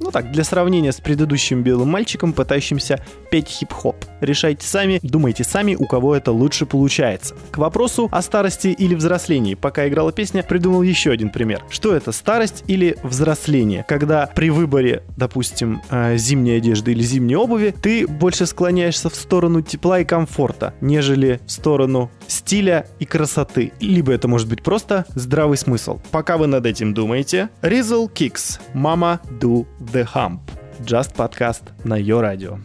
Ну 0.00 0.10
так, 0.10 0.32
для 0.32 0.44
сравнения 0.44 0.92
с 0.92 1.00
предыдущим 1.00 1.62
белым 1.62 1.88
мальчиком, 1.88 2.32
пытающимся 2.32 3.04
петь 3.30 3.48
хип-хоп. 3.48 3.96
Решайте 4.20 4.66
сами, 4.66 4.98
думайте 5.02 5.44
сами, 5.44 5.74
у 5.74 5.86
кого 5.86 6.16
это 6.16 6.32
лучше 6.32 6.66
получается. 6.66 7.34
К 7.50 7.58
вопросу 7.58 8.08
о 8.10 8.22
старости 8.22 8.68
или 8.68 8.94
взрослении. 8.94 9.54
Пока 9.54 9.86
играла 9.86 10.10
песня, 10.10 10.42
придумал 10.42 10.82
еще 10.82 11.10
один 11.10 11.30
пример. 11.30 11.64
Что 11.70 11.94
это, 11.94 12.12
старость 12.12 12.64
или 12.66 12.96
взросление? 13.02 13.84
Когда 13.86 14.26
при 14.34 14.50
выборе, 14.50 15.02
допустим, 15.16 15.82
э, 15.90 16.16
зимней 16.16 16.56
одежды 16.56 16.92
или 16.92 17.02
зимней 17.02 17.36
обуви, 17.36 17.74
ты 17.78 18.06
больше 18.06 18.46
склоняешься 18.46 19.10
в 19.10 19.14
сторону 19.14 19.60
тепла 19.60 20.00
и 20.00 20.04
комфорта, 20.04 20.74
нежели 20.80 21.40
в 21.46 21.50
сторону 21.50 22.10
стиля 22.28 22.86
и 22.98 23.04
красоты. 23.04 23.72
Либо 23.80 24.12
это 24.12 24.28
может 24.28 24.48
быть 24.48 24.62
просто 24.62 25.06
здравый 25.14 25.56
смысл. 25.56 26.00
Пока 26.10 26.36
вы 26.36 26.46
над 26.46 26.66
этим 26.66 26.94
думаете, 26.94 27.50
Rizzle 27.62 28.12
Kicks, 28.12 28.60
Mama 28.74 29.20
Do 29.40 29.66
The 29.80 30.06
Hump. 30.14 30.40
Just 30.80 31.14
подкаст 31.14 31.62
на 31.84 31.96
ее 31.96 32.20
радио. 32.20 32.58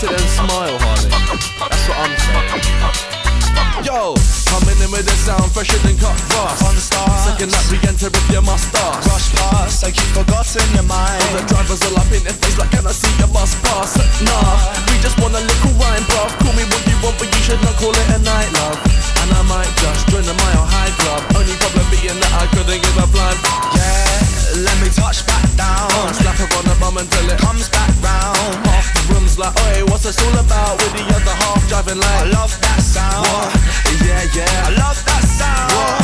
And 0.00 0.20
smile, 0.20 0.78
Harley? 0.78 1.10
That's 1.10 1.88
what 1.88 1.98
I'm 1.98 2.16
saying. 2.16 3.17
Yo, 3.86 4.14
coming 4.50 4.78
in 4.82 4.90
with 4.90 5.06
the 5.06 5.16
sound 5.16 5.48
fresher 5.54 5.78
than 5.86 5.96
cut 5.98 6.16
grass. 6.28 6.60
On 6.66 6.74
the 6.74 6.82
stars, 6.82 7.24
second 7.24 7.50
that 7.54 7.64
we 7.70 7.78
enter 7.86 8.10
with 8.10 8.28
your 8.30 8.42
mustache. 8.42 9.06
Rush 9.06 9.30
past, 9.38 9.82
like 9.86 9.96
you 9.96 10.06
forgotten 10.12 10.66
your 10.74 10.84
mind. 10.84 11.22
All 11.30 11.40
the 11.40 11.44
drivers 11.46 11.80
all 11.86 11.96
up 11.96 12.10
in 12.10 12.22
their 12.26 12.36
face, 12.42 12.58
like 12.58 12.70
can 12.74 12.86
I 12.86 12.92
see 12.92 13.10
your 13.22 13.30
bus 13.30 13.54
pass? 13.62 13.96
Nah, 14.20 14.58
we 14.90 14.98
just 15.00 15.16
want 15.22 15.38
a 15.38 15.42
little 15.42 15.74
wine, 15.78 16.04
bruv. 16.10 16.30
Call 16.42 16.54
me 16.58 16.66
what 16.68 16.82
you 16.84 16.96
want, 17.00 17.16
but 17.22 17.30
you 17.30 17.40
should 17.46 17.62
not 17.62 17.74
call 17.78 17.94
it 17.94 18.08
a 18.12 18.20
night, 18.20 18.50
love. 18.58 18.78
And 19.22 19.30
I 19.32 19.42
might 19.46 19.72
just 19.78 20.10
join 20.10 20.26
the 20.26 20.34
mile 20.34 20.66
high 20.66 20.92
club. 21.00 21.22
Only 21.38 21.54
problem 21.62 21.86
being 21.94 22.18
that 22.18 22.32
I 22.34 22.44
couldn't 22.52 22.82
give 22.82 22.98
a 22.98 23.06
flying. 23.08 23.40
Yeah, 23.78 24.27
let 24.56 24.76
me 24.80 24.88
touch 24.88 25.26
back 25.26 25.44
down. 25.56 25.90
Slap 26.14 26.36
her 26.36 26.48
on 26.56 26.64
the 26.64 26.76
bum 26.80 26.96
until 26.96 27.28
it 27.30 27.38
Comes 27.38 27.68
back 27.68 27.90
round. 28.00 28.66
Half 28.66 28.88
the 28.94 29.14
room's 29.14 29.38
like, 29.38 29.54
oi, 29.68 29.84
what's 29.86 30.04
this 30.04 30.18
all 30.24 30.38
about? 30.38 30.80
With 30.80 30.92
the 30.94 31.04
other 31.14 31.36
half 31.42 31.68
driving 31.68 31.98
like. 31.98 32.22
I 32.22 32.30
love 32.30 32.52
that 32.60 32.80
sound. 32.80 33.26
What? 33.26 33.52
Yeah, 34.04 34.24
yeah. 34.34 34.66
I 34.66 34.70
love 34.78 34.98
that 35.04 35.22
sound. 35.24 35.72
What? 35.72 35.97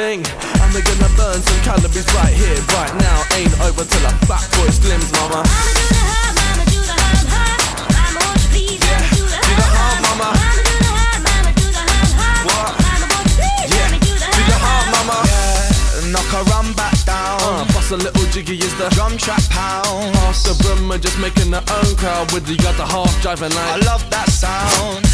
Clap, 0.00 0.22
clap, 0.22 0.24
sing. 0.24 0.24
And 0.60 0.68
we're 0.72 0.82
gonna 0.82 1.10
burn 1.16 1.40
some 1.42 1.60
calories 1.60 2.08
right 2.14 2.32
here, 2.32 2.56
right 2.76 2.94
now. 2.96 3.18
Ain't 3.36 3.52
over 3.60 3.84
till 3.84 4.06
a 4.06 4.12
fat 4.28 4.44
boy 4.56 4.68
slims, 4.72 5.10
mama. 5.12 5.44
Mama 5.44 5.72
do 5.76 5.84
the 5.88 6.04
hum, 6.08 6.32
mama 6.40 6.64
do 6.70 6.80
the 6.80 6.96
hum 6.96 7.26
hum. 7.28 7.58
Mama 7.96 8.20
won't 8.24 8.40
you 8.40 8.48
please 8.48 8.80
do 8.80 9.24
the 9.24 9.36
hum 9.36 9.56
the 9.56 9.66
hum. 9.76 9.92
hum, 9.92 10.08
mama. 10.08 10.28
Mama 10.40 10.62
do 10.64 10.74
the 10.80 10.90
hum, 10.96 11.18
mama 11.26 11.50
do 11.52 11.66
the 11.68 11.82
hum 11.90 12.10
hum. 12.20 12.72
Mama 12.80 13.06
won't 13.12 13.28
you 13.28 13.36
please 13.36 13.68
Yeah, 13.72 13.84
let 13.84 13.92
me 13.92 13.98
do 14.00 14.12
the 14.16 14.58
hum 14.64 14.84
hum, 14.88 14.88
hum. 14.88 15.08
mama. 15.08 16.12
Knock 16.12 16.28
her 16.32 16.44
run 16.48 16.68
back 16.74 16.96
down. 17.04 17.38
Uh, 17.44 17.64
bust 17.72 17.92
a 17.92 17.96
little 17.96 18.26
jiggy 18.32 18.56
is 18.56 18.74
the 18.80 18.88
Drum 18.96 19.16
track 19.16 19.44
pound. 19.50 20.16
Half 20.24 20.42
the 20.48 20.54
room 20.64 20.90
are 20.92 20.98
just 20.98 21.18
making 21.18 21.50
their 21.50 21.64
own 21.76 21.90
crowd 21.96 22.32
with 22.32 22.46
the 22.46 22.56
other 22.66 22.86
half 22.86 23.12
driving 23.22 23.52
I 23.52 23.76
love 23.84 24.02
that 24.10 24.28
sound. 24.30 25.04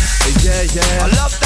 yeah 0.44 0.62
yeah 0.76 1.04
I 1.04 1.08
love 1.16 1.34
that 1.40 1.45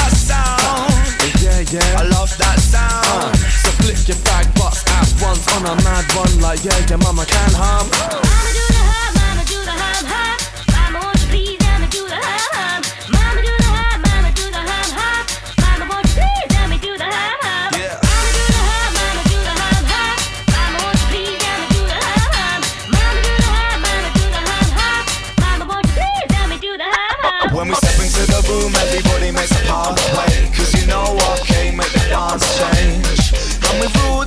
yeah 6.62 6.76
your 6.88 6.98
mama 6.98 7.24
can 7.26 7.50
hum 7.54 7.88
Mama 7.88 8.50
do 8.52 8.64
the 8.68 8.82
hum, 8.90 9.10
mama 9.16 9.42
do 9.48 9.58
the 9.64 9.72
hum 9.72 10.04
hum. 10.12 10.36
Mama 10.74 10.98
won't 11.04 11.20
you 11.20 11.28
please 11.32 11.58
do 11.90 12.02
the 12.04 12.18
hum 12.20 12.48
hum. 12.52 12.80
Mama 13.14 13.40
do 13.40 13.52
the 13.56 13.70
hum, 13.70 13.96
mama 14.04 14.30
do 14.36 14.44
the 14.50 14.60
hum 14.60 14.88
hum. 14.98 15.24
Mama 15.60 15.84
won't 15.88 16.04
you 16.04 16.20
please 16.20 16.80
do 16.84 16.92
the 17.00 17.08
hum 17.08 17.38
hum. 17.40 17.70
Yeah. 17.80 17.96
Mama 18.04 18.30
do 18.36 18.44
the 18.52 18.60
hum, 18.68 18.88
mama 18.98 19.22
do 19.30 19.38
the 19.40 19.54
hum 19.56 19.84
hum. 19.88 20.16
Mama 20.52 20.78
won't 20.84 21.00
you 21.00 21.08
please 21.08 21.40
do 21.72 21.80
the 21.88 21.96
hum 21.96 22.28
hum. 22.36 22.60
Mama 22.92 23.20
do 23.24 23.32
the 23.40 23.48
hum, 23.56 23.76
mama 23.80 24.08
do 24.20 24.24
the 24.28 24.42
hum 24.50 24.68
hum. 24.76 25.02
Mama 25.40 25.64
won't 25.70 25.88
you 25.88 25.96
please 25.96 26.60
do 26.60 26.72
the 26.76 26.88
hum 26.92 27.16
hum. 27.24 27.56
When 27.56 27.66
we 27.72 27.74
step 27.80 27.96
into 28.04 28.22
the 28.28 28.40
room, 28.52 28.72
everybody 28.76 29.30
makes 29.32 29.54
a 29.56 29.62
pathway. 29.64 30.34
Cause 30.52 30.72
you 30.76 30.84
know 30.86 31.08
what 31.16 31.40
came, 31.48 31.76
make 31.80 31.92
the 31.96 32.04
dance 32.12 32.44
change. 32.60 33.32
And 33.64 33.76
we 33.80 33.86
rule 34.04 34.24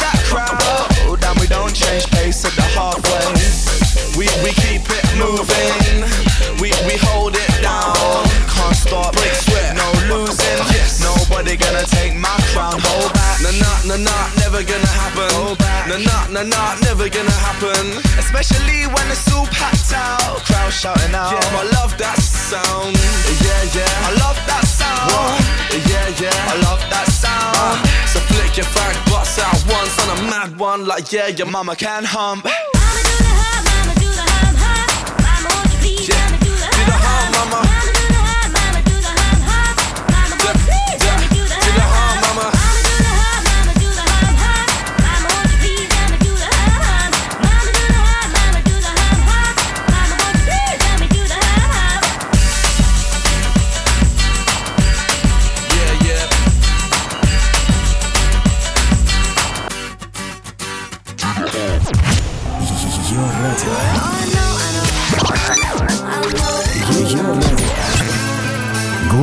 Nah 13.93 13.99
nah 13.99 14.09
nah 14.09 14.25
nah 14.25 14.41
never 14.41 14.63
gonna 14.63 14.87
happen 14.87 15.29
Go 15.37 15.55
back. 15.55 15.87
Nah 15.87 15.97
nah 16.01 16.25
nah 16.33 16.43
nah 16.43 16.75
never 16.81 17.09
gonna 17.09 17.29
happen 17.45 18.01
Especially 18.17 18.87
when 18.89 19.05
it's 19.13 19.31
all 19.31 19.45
packed 19.53 19.93
out, 19.93 20.41
crowd 20.49 20.73
shouting 20.73 21.13
out. 21.13 21.31
Yeah 21.31 21.61
I 21.61 21.63
love 21.77 21.93
that 22.01 22.17
sound 22.17 22.97
Yeah 23.45 23.77
yeah 23.77 24.07
I 24.09 24.11
love 24.17 24.39
that 24.49 24.65
sound. 24.65 25.13
What? 25.13 25.45
Yeah 25.89 26.09
yeah 26.21 26.51
I 26.51 26.55
love 26.65 26.81
that 26.89 27.05
sound. 27.13 27.85
So 28.09 28.17
flick 28.33 28.57
your 28.57 28.65
bag 28.73 28.95
butts 29.11 29.37
out 29.37 29.61
once 29.69 29.93
on 30.01 30.17
a 30.17 30.21
mad 30.29 30.57
one 30.57 30.87
like 30.87 31.11
yeah 31.11 31.27
your 31.27 31.45
Your 31.45 31.51
mama 31.51 31.75
can 31.75 32.03
hum. 32.03 32.41
Mama 32.41 32.49
do 32.49 33.13
the 33.21 33.29
hum, 33.29 33.61
mama 33.69 33.93
do 34.01 34.09
the 34.09 34.25
hum 34.33 34.55
hum. 34.57 34.89
Mama 35.21 35.49
won't 35.53 35.69
you 35.73 35.79
please 35.85 36.09
Yeah. 36.09 36.29
do 36.41 36.49
the 36.49 36.69
hum 36.73 36.93
hum, 36.97 37.33
hum. 37.37 37.49
mama. 37.51 37.59
Mama 37.69 37.91
do 37.93 38.05
the 38.09 38.21
hum, 38.25 38.47
mama 38.57 38.79
do 38.89 38.95
the 39.05 39.11
hum 39.21 39.37
hum. 39.49 39.73
Mama 40.13 40.35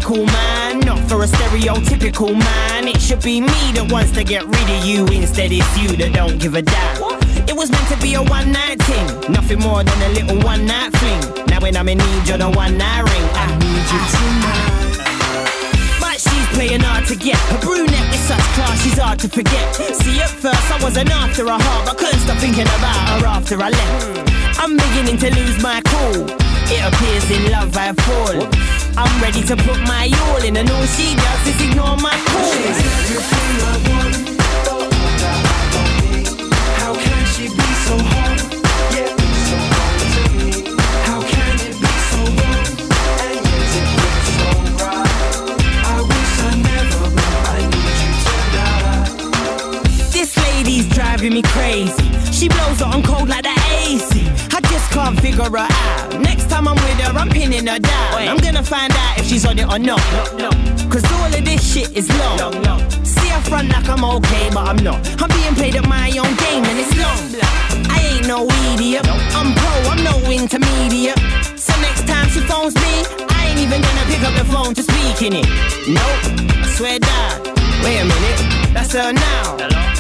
Stereotypical, 0.06 0.26
man. 0.28 0.80
Not 0.82 1.00
for 1.10 1.24
a 1.24 1.28
stereotypical 1.28 2.38
man. 2.38 2.88
It 2.88 3.02
should 3.02 3.22
be 3.22 3.42
me 3.42 3.72
that 3.74 3.92
wants 3.92 4.12
to 4.12 4.24
get 4.24 4.46
rid 4.46 4.70
of 4.70 4.86
you. 4.86 5.06
Instead, 5.08 5.52
it's 5.52 5.78
you 5.78 5.96
that 5.98 6.14
don't 6.14 6.40
give 6.40 6.56
a 6.56 6.62
damn. 6.62 7.02
It 7.48 7.56
was 7.56 7.72
meant 7.72 7.88
to 7.90 7.98
be 8.02 8.14
a 8.16 8.24
one 8.24 8.52
night 8.52 8.82
thing. 8.84 9.32
Nothing 9.32 9.60
more 9.60 9.84
than 9.84 9.98
a 10.02 10.10
little 10.14 10.40
one 10.42 10.66
night 10.66 10.96
fling. 10.98 11.46
Now, 11.48 11.60
when 11.60 11.76
I'm 11.76 11.90
in 11.90 11.98
need, 11.98 12.28
you're 12.28 12.38
the 12.38 12.50
one 12.50 12.78
night 12.78 13.02
ring. 13.02 13.28
I 13.34 13.46
need 13.58 13.86
you 13.90 14.02
tonight. 14.14 14.74
But 16.00 16.18
she's 16.22 16.48
playing 16.54 16.82
hard 16.82 17.06
to 17.08 17.16
get. 17.16 17.38
Her 17.50 17.60
brunette 17.60 18.10
with 18.10 18.24
such 18.26 18.46
class, 18.54 18.82
she's 18.84 18.98
hard 18.98 19.20
to 19.20 19.30
forget. 19.30 19.76
See, 19.76 20.22
at 20.22 20.30
first 20.30 20.66
I 20.72 20.84
was 20.84 20.98
an 20.98 21.10
after 21.10 21.46
her 21.46 21.60
heart, 21.60 21.86
but 21.86 21.98
couldn't 21.98 22.20
stop 22.20 22.38
thinking 22.38 22.68
about 22.78 23.22
her 23.22 23.26
after 23.26 23.58
I 23.62 23.70
left. 23.70 24.60
I'm 24.60 24.78
beginning 24.78 25.18
to 25.18 25.30
lose 25.34 25.62
my 25.62 25.82
cool. 25.86 26.30
It 26.68 26.82
appears 26.82 27.30
in 27.30 27.52
love 27.52 27.76
I 27.78 27.94
fall. 27.94 28.85
I'm 28.98 29.22
ready 29.22 29.42
to 29.44 29.56
put 29.58 29.78
my 29.82 30.10
all 30.24 30.42
in, 30.44 30.56
and 30.56 30.70
all 30.72 30.86
she 30.86 31.16
does 31.16 31.48
is 31.48 31.60
ignore 31.68 31.98
my 31.98 32.16
calls. 32.28 32.56
How 36.80 36.94
can 36.96 37.26
she 37.34 37.50
be 37.50 37.70
so 37.86 37.98
hard? 38.00 38.40
Yeah, 38.96 39.12
so 39.50 39.58
hard 39.76 40.00
to 40.16 40.22
me. 40.38 40.50
How 41.08 41.20
can 41.22 41.54
it 41.68 41.76
be 41.82 41.92
so 42.10 42.20
wrong? 42.40 42.68
And 43.20 43.40
yet 43.52 43.76
it 43.76 44.24
so 44.32 44.48
right. 44.80 45.12
I 45.84 45.96
wish 46.10 46.34
I 46.40 46.52
never 46.70 47.08
knew 47.16 47.36
I 47.52 47.60
need 47.74 47.98
you 48.02 48.12
tonight. 48.32 50.12
This 50.14 50.32
lady's 50.38 50.88
driving 50.88 51.34
me 51.34 51.42
crazy. 51.42 52.08
She 52.32 52.48
blows 52.48 52.82
on 52.82 53.04
cold 53.04 53.28
like 53.28 53.45
can't 55.06 55.20
figure 55.22 55.44
her 55.44 55.58
out. 55.58 56.20
Next 56.20 56.50
time 56.50 56.68
I'm 56.68 56.76
with 56.76 57.00
her, 57.02 57.18
I'm 57.18 57.30
pinning 57.30 57.68
her 57.68 57.80
down. 57.80 58.28
I'm 58.28 58.38
gonna 58.38 58.64
find 58.64 58.92
out 58.92 59.20
if 59.20 59.28
she's 59.28 59.46
on 59.46 59.60
it 59.60 59.68
or 59.70 59.78
not. 59.78 60.02
Cause 60.90 61.06
all 61.14 61.26
of 61.26 61.46
this 61.46 61.62
shit 61.62 61.92
is 61.96 62.10
long. 62.20 62.80
See 63.04 63.30
her 63.30 63.42
front 63.42 63.70
like 63.70 63.88
I'm 63.88 64.04
okay, 64.04 64.50
but 64.50 64.68
I'm 64.68 64.78
not. 64.78 65.00
I'm 65.22 65.30
being 65.30 65.56
played 65.56 65.76
at 65.76 65.88
my 65.88 66.10
own 66.18 66.34
game 66.46 66.64
and 66.66 66.78
it's 66.80 66.94
long. 66.98 67.22
I 67.90 68.00
ain't 68.12 68.28
no 68.28 68.48
idiot. 68.74 69.06
I'm 69.38 69.54
pro, 69.54 69.74
I'm 69.92 70.04
no 70.04 70.16
intermediate. 70.32 71.20
So 71.58 71.74
next 71.82 72.08
time 72.08 72.28
she 72.30 72.42
phones 72.42 72.76
me, 72.76 72.94
I 73.30 73.50
ain't 73.50 73.60
even 73.60 73.82
gonna 73.82 74.06
pick 74.10 74.24
up 74.24 74.34
the 74.34 74.46
phone 74.46 74.74
to 74.74 74.84
speak 74.84 75.22
in 75.22 75.34
it. 75.42 75.48
Nope, 75.88 76.22
I 76.64 76.74
swear 76.78 77.00
that. 77.00 77.42
Wait 77.84 78.00
a 78.00 78.06
minute, 78.06 78.74
that's 78.74 78.94
her 78.94 79.14
now. 79.14 79.58
Hello? 79.60 79.95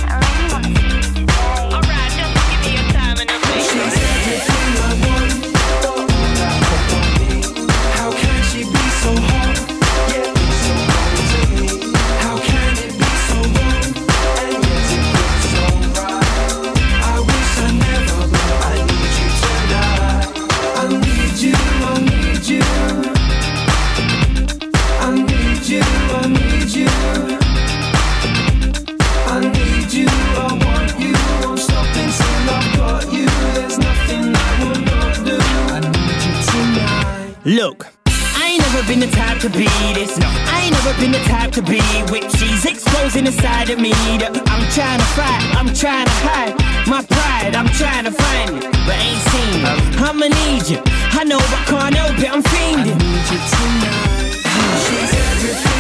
to 39.46 39.58
be 39.58 39.68
this. 39.93 40.18
No, 40.18 40.28
I 40.28 40.62
ain't 40.66 40.74
never 40.74 41.00
been 41.00 41.12
the 41.12 41.20
type 41.30 41.52
to 41.52 41.62
be 41.62 41.82
with. 42.10 42.26
She's 42.38 42.66
exposing 42.66 43.26
the 43.26 43.32
side 43.32 43.70
of 43.70 43.80
me 43.80 43.91
that 44.18 44.34
I'm 44.34 44.66
trying 44.74 44.98
to 44.98 45.10
fight, 45.14 45.43
I'm 45.54 45.70
trying 45.74 46.06
to 46.06 46.18
hide. 46.26 46.56
My 46.88 47.04
pride, 47.06 47.54
I'm 47.54 47.70
trying 47.78 48.06
to 48.06 48.12
find 48.12 48.58
it, 48.58 48.64
but 48.88 48.98
ain't 48.98 49.22
seen 49.30 49.62
it. 49.62 50.02
I'ma 50.02 50.28
need 50.34 50.66
you. 50.66 50.82
I 51.14 51.24
know 51.26 51.38
I 51.38 51.62
can't 51.70 51.93
help 51.93 52.18
it, 52.18 52.32
I'm 52.32 52.41
fiending. 52.41 52.98
I 52.98 53.06
need 53.06 53.26
you 53.30 53.39
tonight. 53.54 54.34
She's 54.82 55.14
everything. 55.14 55.74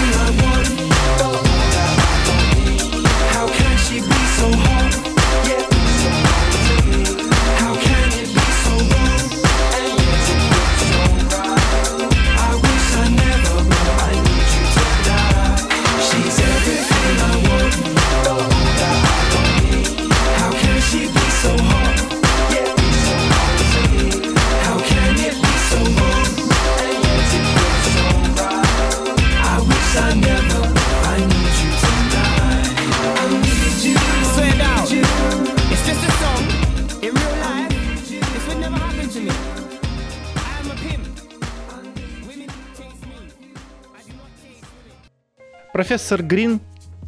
Профессор 45.75 46.23
Грин 46.23 46.61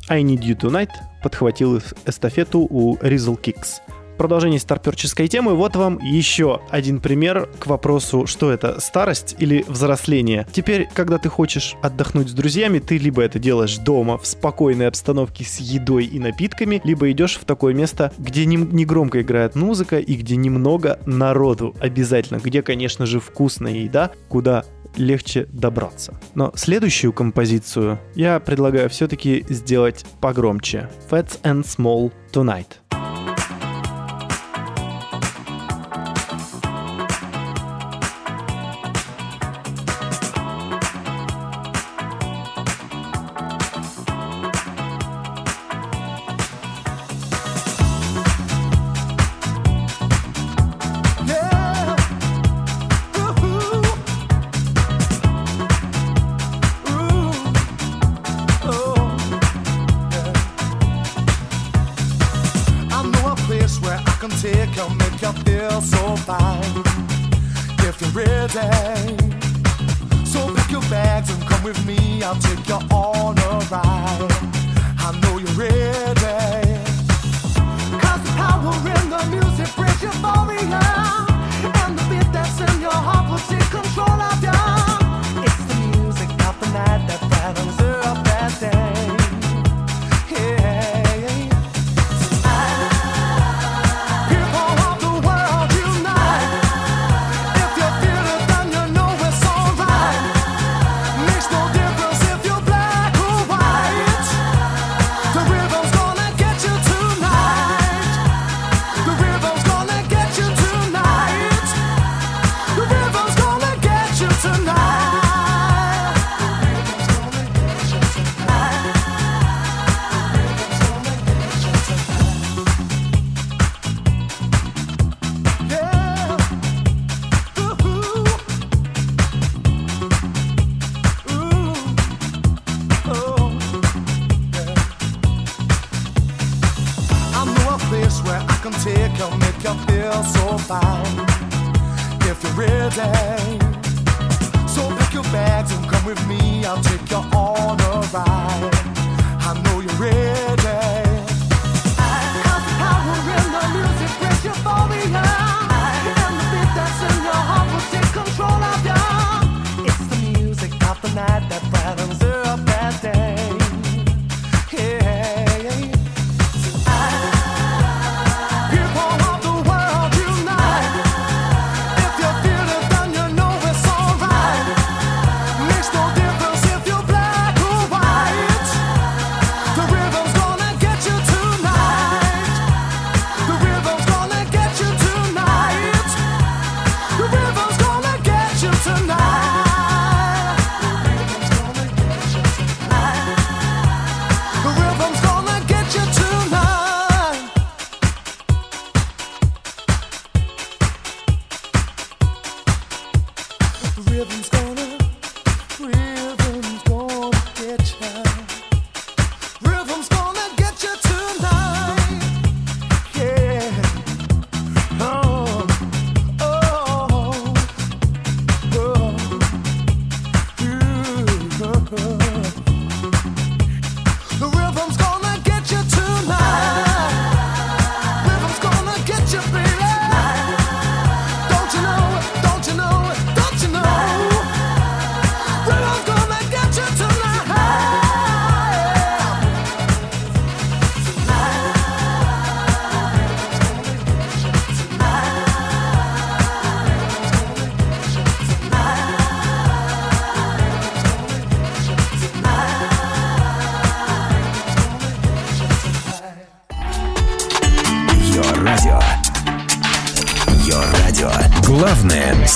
«I 0.09 0.23
Need 0.23 0.41
You 0.41 0.59
Tonight» 0.59 0.89
подхватил 1.23 1.81
эстафету 2.05 2.67
у 2.69 2.97
Rizzle 2.97 3.39
Kicks. 3.41 3.79
Продолжение 4.17 4.59
старперческой 4.59 5.29
темы. 5.29 5.53
Вот 5.53 5.75
вам 5.75 5.99
еще 5.99 6.59
один 6.69 6.99
пример 6.99 7.47
к 7.59 7.67
вопросу, 7.67 8.25
что 8.25 8.51
это, 8.51 8.81
старость 8.81 9.35
или 9.37 9.63
взросление. 9.67 10.47
Теперь, 10.51 10.89
когда 10.93 11.19
ты 11.19 11.29
хочешь 11.29 11.75
отдохнуть 11.83 12.29
с 12.29 12.33
друзьями, 12.33 12.79
ты 12.79 12.97
либо 12.97 13.21
это 13.21 13.37
делаешь 13.39 13.77
дома, 13.77 14.17
в 14.17 14.25
спокойной 14.25 14.87
обстановке 14.87 15.45
с 15.45 15.59
едой 15.59 16.05
и 16.05 16.19
напитками, 16.19 16.81
либо 16.83 17.11
идешь 17.11 17.37
в 17.37 17.45
такое 17.45 17.75
место, 17.75 18.11
где 18.17 18.45
негромко 18.45 19.19
не 19.19 19.23
играет 19.23 19.55
музыка 19.55 19.99
и 19.99 20.15
где 20.15 20.35
немного 20.35 20.99
народу 21.05 21.75
обязательно, 21.79 22.39
где, 22.43 22.63
конечно 22.63 23.05
же, 23.05 23.19
вкусная 23.19 23.73
еда, 23.73 24.11
куда 24.27 24.65
легче 24.97 25.47
добраться. 25.51 26.19
Но 26.35 26.51
следующую 26.55 27.13
композицию 27.13 27.99
я 28.15 28.39
предлагаю 28.39 28.89
все-таки 28.89 29.45
сделать 29.49 30.05
погромче. 30.19 30.89
Fats 31.09 31.41
and 31.43 31.63
Small 31.63 32.11
Tonight. 32.31 32.67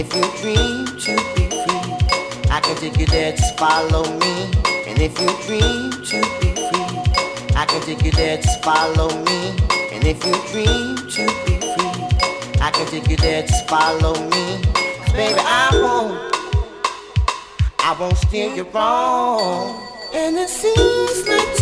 If 0.00 0.14
you 0.14 0.22
dream 0.40 0.86
to 0.86 1.16
be 1.34 1.48
free, 1.50 1.90
I 2.50 2.60
can 2.62 2.76
take 2.76 3.00
you 3.00 3.06
there, 3.06 3.32
just 3.32 3.58
follow 3.58 4.04
me. 4.04 4.48
And 4.86 5.02
if 5.02 5.18
you 5.20 5.26
dream 5.44 5.90
to 5.90 6.18
be 6.38 6.54
free, 6.54 7.56
I 7.56 7.66
can 7.66 7.80
take 7.82 8.04
you 8.04 8.12
there, 8.12 8.36
just 8.36 8.62
follow 8.62 9.08
me. 9.24 9.56
And 9.90 10.06
if 10.06 10.24
you 10.24 10.34
dream 10.52 10.94
to 10.94 11.26
be 11.44 11.58
free, 11.58 12.60
I 12.60 12.70
can 12.72 12.86
take 12.86 13.08
you 13.10 13.16
there, 13.16 13.42
just 13.42 13.68
follow 13.68 14.14
me. 14.14 14.62
'Cause 14.62 15.12
baby, 15.14 15.40
I 15.40 15.70
won't, 15.82 16.36
I 17.80 17.96
won't 17.98 18.18
steer 18.18 18.54
you 18.54 18.66
wrong. 18.72 19.82
And 20.14 20.38
it 20.38 20.48
seems 20.48 21.26
like 21.26 21.56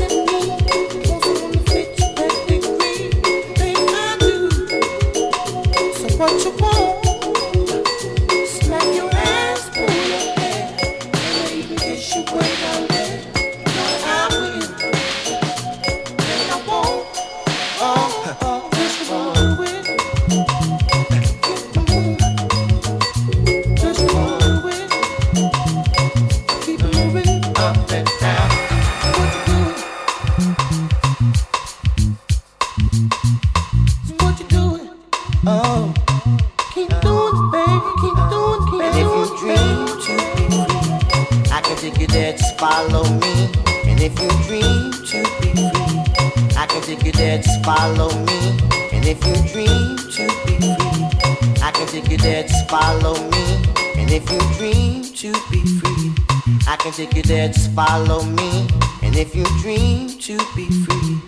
can 56.86 56.94
take 56.94 57.16
you 57.16 57.22
there, 57.22 57.48
just 57.48 57.72
follow 57.72 58.22
me. 58.22 58.68
And 59.02 59.16
if 59.16 59.34
you 59.34 59.44
dream 59.60 60.08
to 60.08 60.36
be 60.54 60.70
free, 60.84 61.18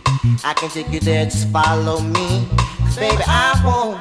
I 0.45 0.55
can 0.55 0.69
take 0.71 0.89
you 0.93 1.01
there, 1.01 1.25
just 1.25 1.49
follow 1.51 1.99
me. 1.99 2.47
'Cause 2.79 2.97
baby, 2.97 3.25
I 3.27 3.61
won't. 3.65 3.99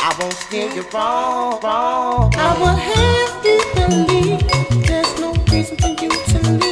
I 0.00 0.12
won't 0.18 0.32
steer 0.32 0.68
you 0.74 0.84
wrong, 0.92 1.60
wrong. 1.62 2.34
I 2.36 2.58
will 2.58 2.80
have 2.90 3.46
you 3.46 3.60
believe 3.76 4.40
there's 4.84 5.12
no 5.20 5.32
reason 5.52 5.76
for 5.76 5.88
you 6.02 6.10
to 6.10 6.38
leave. 6.50 6.63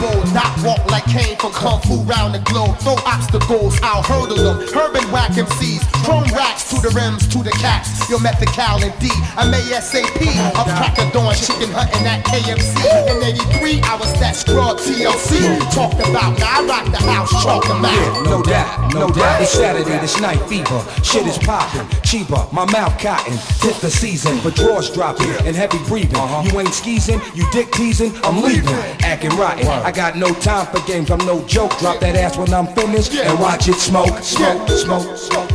Remarkable. 0.00 0.45
Not 0.96 1.06
walk 1.06 1.14
like 1.14 1.24
Kane 1.24 1.36
from 1.36 1.52
Kung 1.52 1.80
Fu 1.82 1.96
round 2.02 2.34
the 2.34 2.38
globe. 2.40 2.78
Throw 2.78 2.96
obstacles, 3.04 3.78
I'll 3.82 4.02
hurdle 4.02 4.36
them. 4.36 4.68
Herb 4.72 4.96
and 4.96 5.12
whack 5.12 5.32
MCs. 5.32 5.82
From 6.04 6.24
racks 6.34 6.70
to 6.70 6.80
the 6.80 6.90
rims 6.94 7.26
to 7.28 7.42
the 7.42 7.50
cats. 7.50 8.08
Your 8.08 8.20
methical 8.20 8.82
and 8.82 8.94
D. 9.00 9.08
I'm 9.36 9.52
ASAP. 9.52 10.20
Up 10.54 10.66
crack 10.66 10.98
of 10.98 11.12
dawn, 11.12 11.34
chicken 11.34 11.70
hunting 11.72 12.06
at 12.06 12.24
KFC. 12.24 12.78
In 13.10 13.22
83, 13.22 13.80
I 13.82 13.96
was 13.96 14.12
that 14.20 14.36
scrub 14.36 14.78
TLC. 14.78 15.58
Talked 15.74 16.00
about, 16.08 16.38
now 16.38 16.60
I 16.60 16.66
rock 16.66 16.84
the 16.90 16.98
house, 16.98 17.30
chalk 17.42 17.66
them 17.66 17.84
out. 17.84 17.92
Yeah, 17.92 18.22
no 18.22 18.42
doubt, 18.42 18.94
no 18.94 19.08
doubt. 19.08 19.42
It's 19.42 19.50
Saturday, 19.50 19.98
this 19.98 20.20
night 20.20 20.40
fever. 20.48 20.80
Shit 21.02 21.26
is 21.26 21.38
popping, 21.38 21.86
cheaper, 22.02 22.46
my 22.52 22.64
mouth 22.70 22.98
cotton. 22.98 23.36
Tis 23.60 23.80
the 23.80 23.90
season 23.90 24.38
for 24.38 24.50
drawers 24.50 24.90
dropping 24.90 25.30
and 25.46 25.56
heavy 25.56 25.78
breathing. 25.88 26.16
Uh-huh. 26.16 26.42
You 26.46 26.60
ain't 26.60 26.74
skeezing, 26.74 27.20
you 27.34 27.44
dick 27.50 27.70
teasing, 27.72 28.12
I'm 28.22 28.42
leaving. 28.42 28.74
Acting 29.02 29.36
rotten. 29.36 29.66
I 29.66 29.90
got 29.90 30.16
no 30.16 30.32
time 30.34 30.66
for 30.66 30.85
games, 30.86 31.10
I'm 31.10 31.18
no 31.18 31.44
joke. 31.46 31.76
Drop 31.78 32.00
that 32.00 32.14
ass 32.16 32.36
when 32.38 32.52
I'm 32.54 32.66
finished 32.68 33.12
and 33.14 33.38
watch 33.40 33.68
it 33.68 33.74
smoke, 33.74 34.22
smoke, 34.22 34.68
smoke, 34.68 35.16
smoke. 35.16 35.50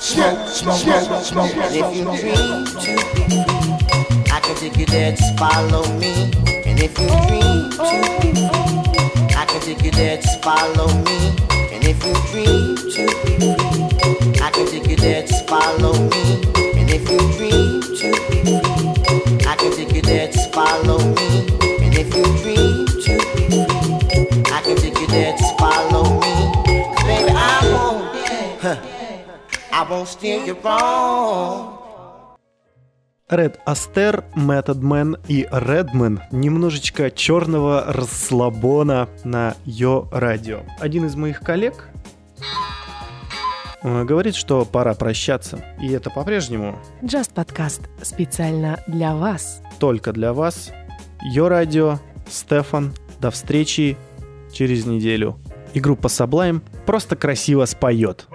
Smoke, 0.00 0.48
smoke, 0.48 0.76
smoke, 0.78 1.24
smoke. 1.24 1.56
And 1.56 1.74
if 1.74 1.96
you 1.96 2.04
dream 2.04 2.64
to 2.66 2.96
be 3.14 3.26
free, 3.26 3.44
I 4.30 4.40
can 4.40 4.56
take 4.56 4.76
you 4.76 4.86
there, 4.86 5.12
just 5.12 5.38
follow 5.38 5.84
me. 5.98 6.32
And 6.66 6.78
if 6.80 6.98
you 6.98 7.08
dream 7.26 7.70
to 7.70 7.82
be 8.20 8.32
free, 8.32 9.34
I 9.34 9.44
can 9.46 9.60
take 9.60 9.82
you 9.82 9.90
there, 9.92 10.16
just 10.16 10.42
follow 10.42 10.88
me. 11.04 11.36
And 11.72 11.84
if 11.84 12.04
you 12.04 12.14
dream 12.30 12.76
to 12.76 12.82
be 12.82 13.38
free, 13.38 14.40
I 14.42 14.50
can 14.50 14.66
take 14.66 14.88
you 14.88 14.96
there, 14.96 15.22
just 15.26 15.48
follow 15.48 15.94
me. 15.94 16.47
I 29.78 29.84
won't 29.88 30.08
steal 30.08 30.44
you 30.44 30.60
wrong. 30.64 31.78
Ред 33.28 33.60
Астер, 33.64 34.24
Методмен 34.34 35.18
и 35.28 35.46
Редмен 35.52 36.20
немножечко 36.32 37.12
черного 37.12 37.84
расслабона 37.86 39.08
на 39.22 39.54
ее 39.64 40.08
радио. 40.10 40.62
Один 40.80 41.04
из 41.04 41.14
моих 41.14 41.40
коллег 41.40 41.90
э, 43.84 44.02
говорит, 44.02 44.34
что 44.34 44.64
пора 44.64 44.94
прощаться. 44.94 45.64
И 45.80 45.92
это 45.92 46.10
по-прежнему... 46.10 46.76
Just 47.02 47.32
подкаст 47.32 47.82
специально 48.02 48.80
для 48.88 49.14
вас. 49.14 49.62
Только 49.78 50.12
для 50.12 50.32
вас. 50.32 50.72
Йо 51.22 51.48
радио, 51.48 52.00
Стефан, 52.28 52.94
до 53.20 53.30
встречи 53.30 53.96
через 54.52 54.86
неделю. 54.86 55.38
И 55.72 55.78
группа 55.78 56.08
Sublime 56.08 56.62
просто 56.84 57.14
красиво 57.14 57.64
споет. 57.66 58.26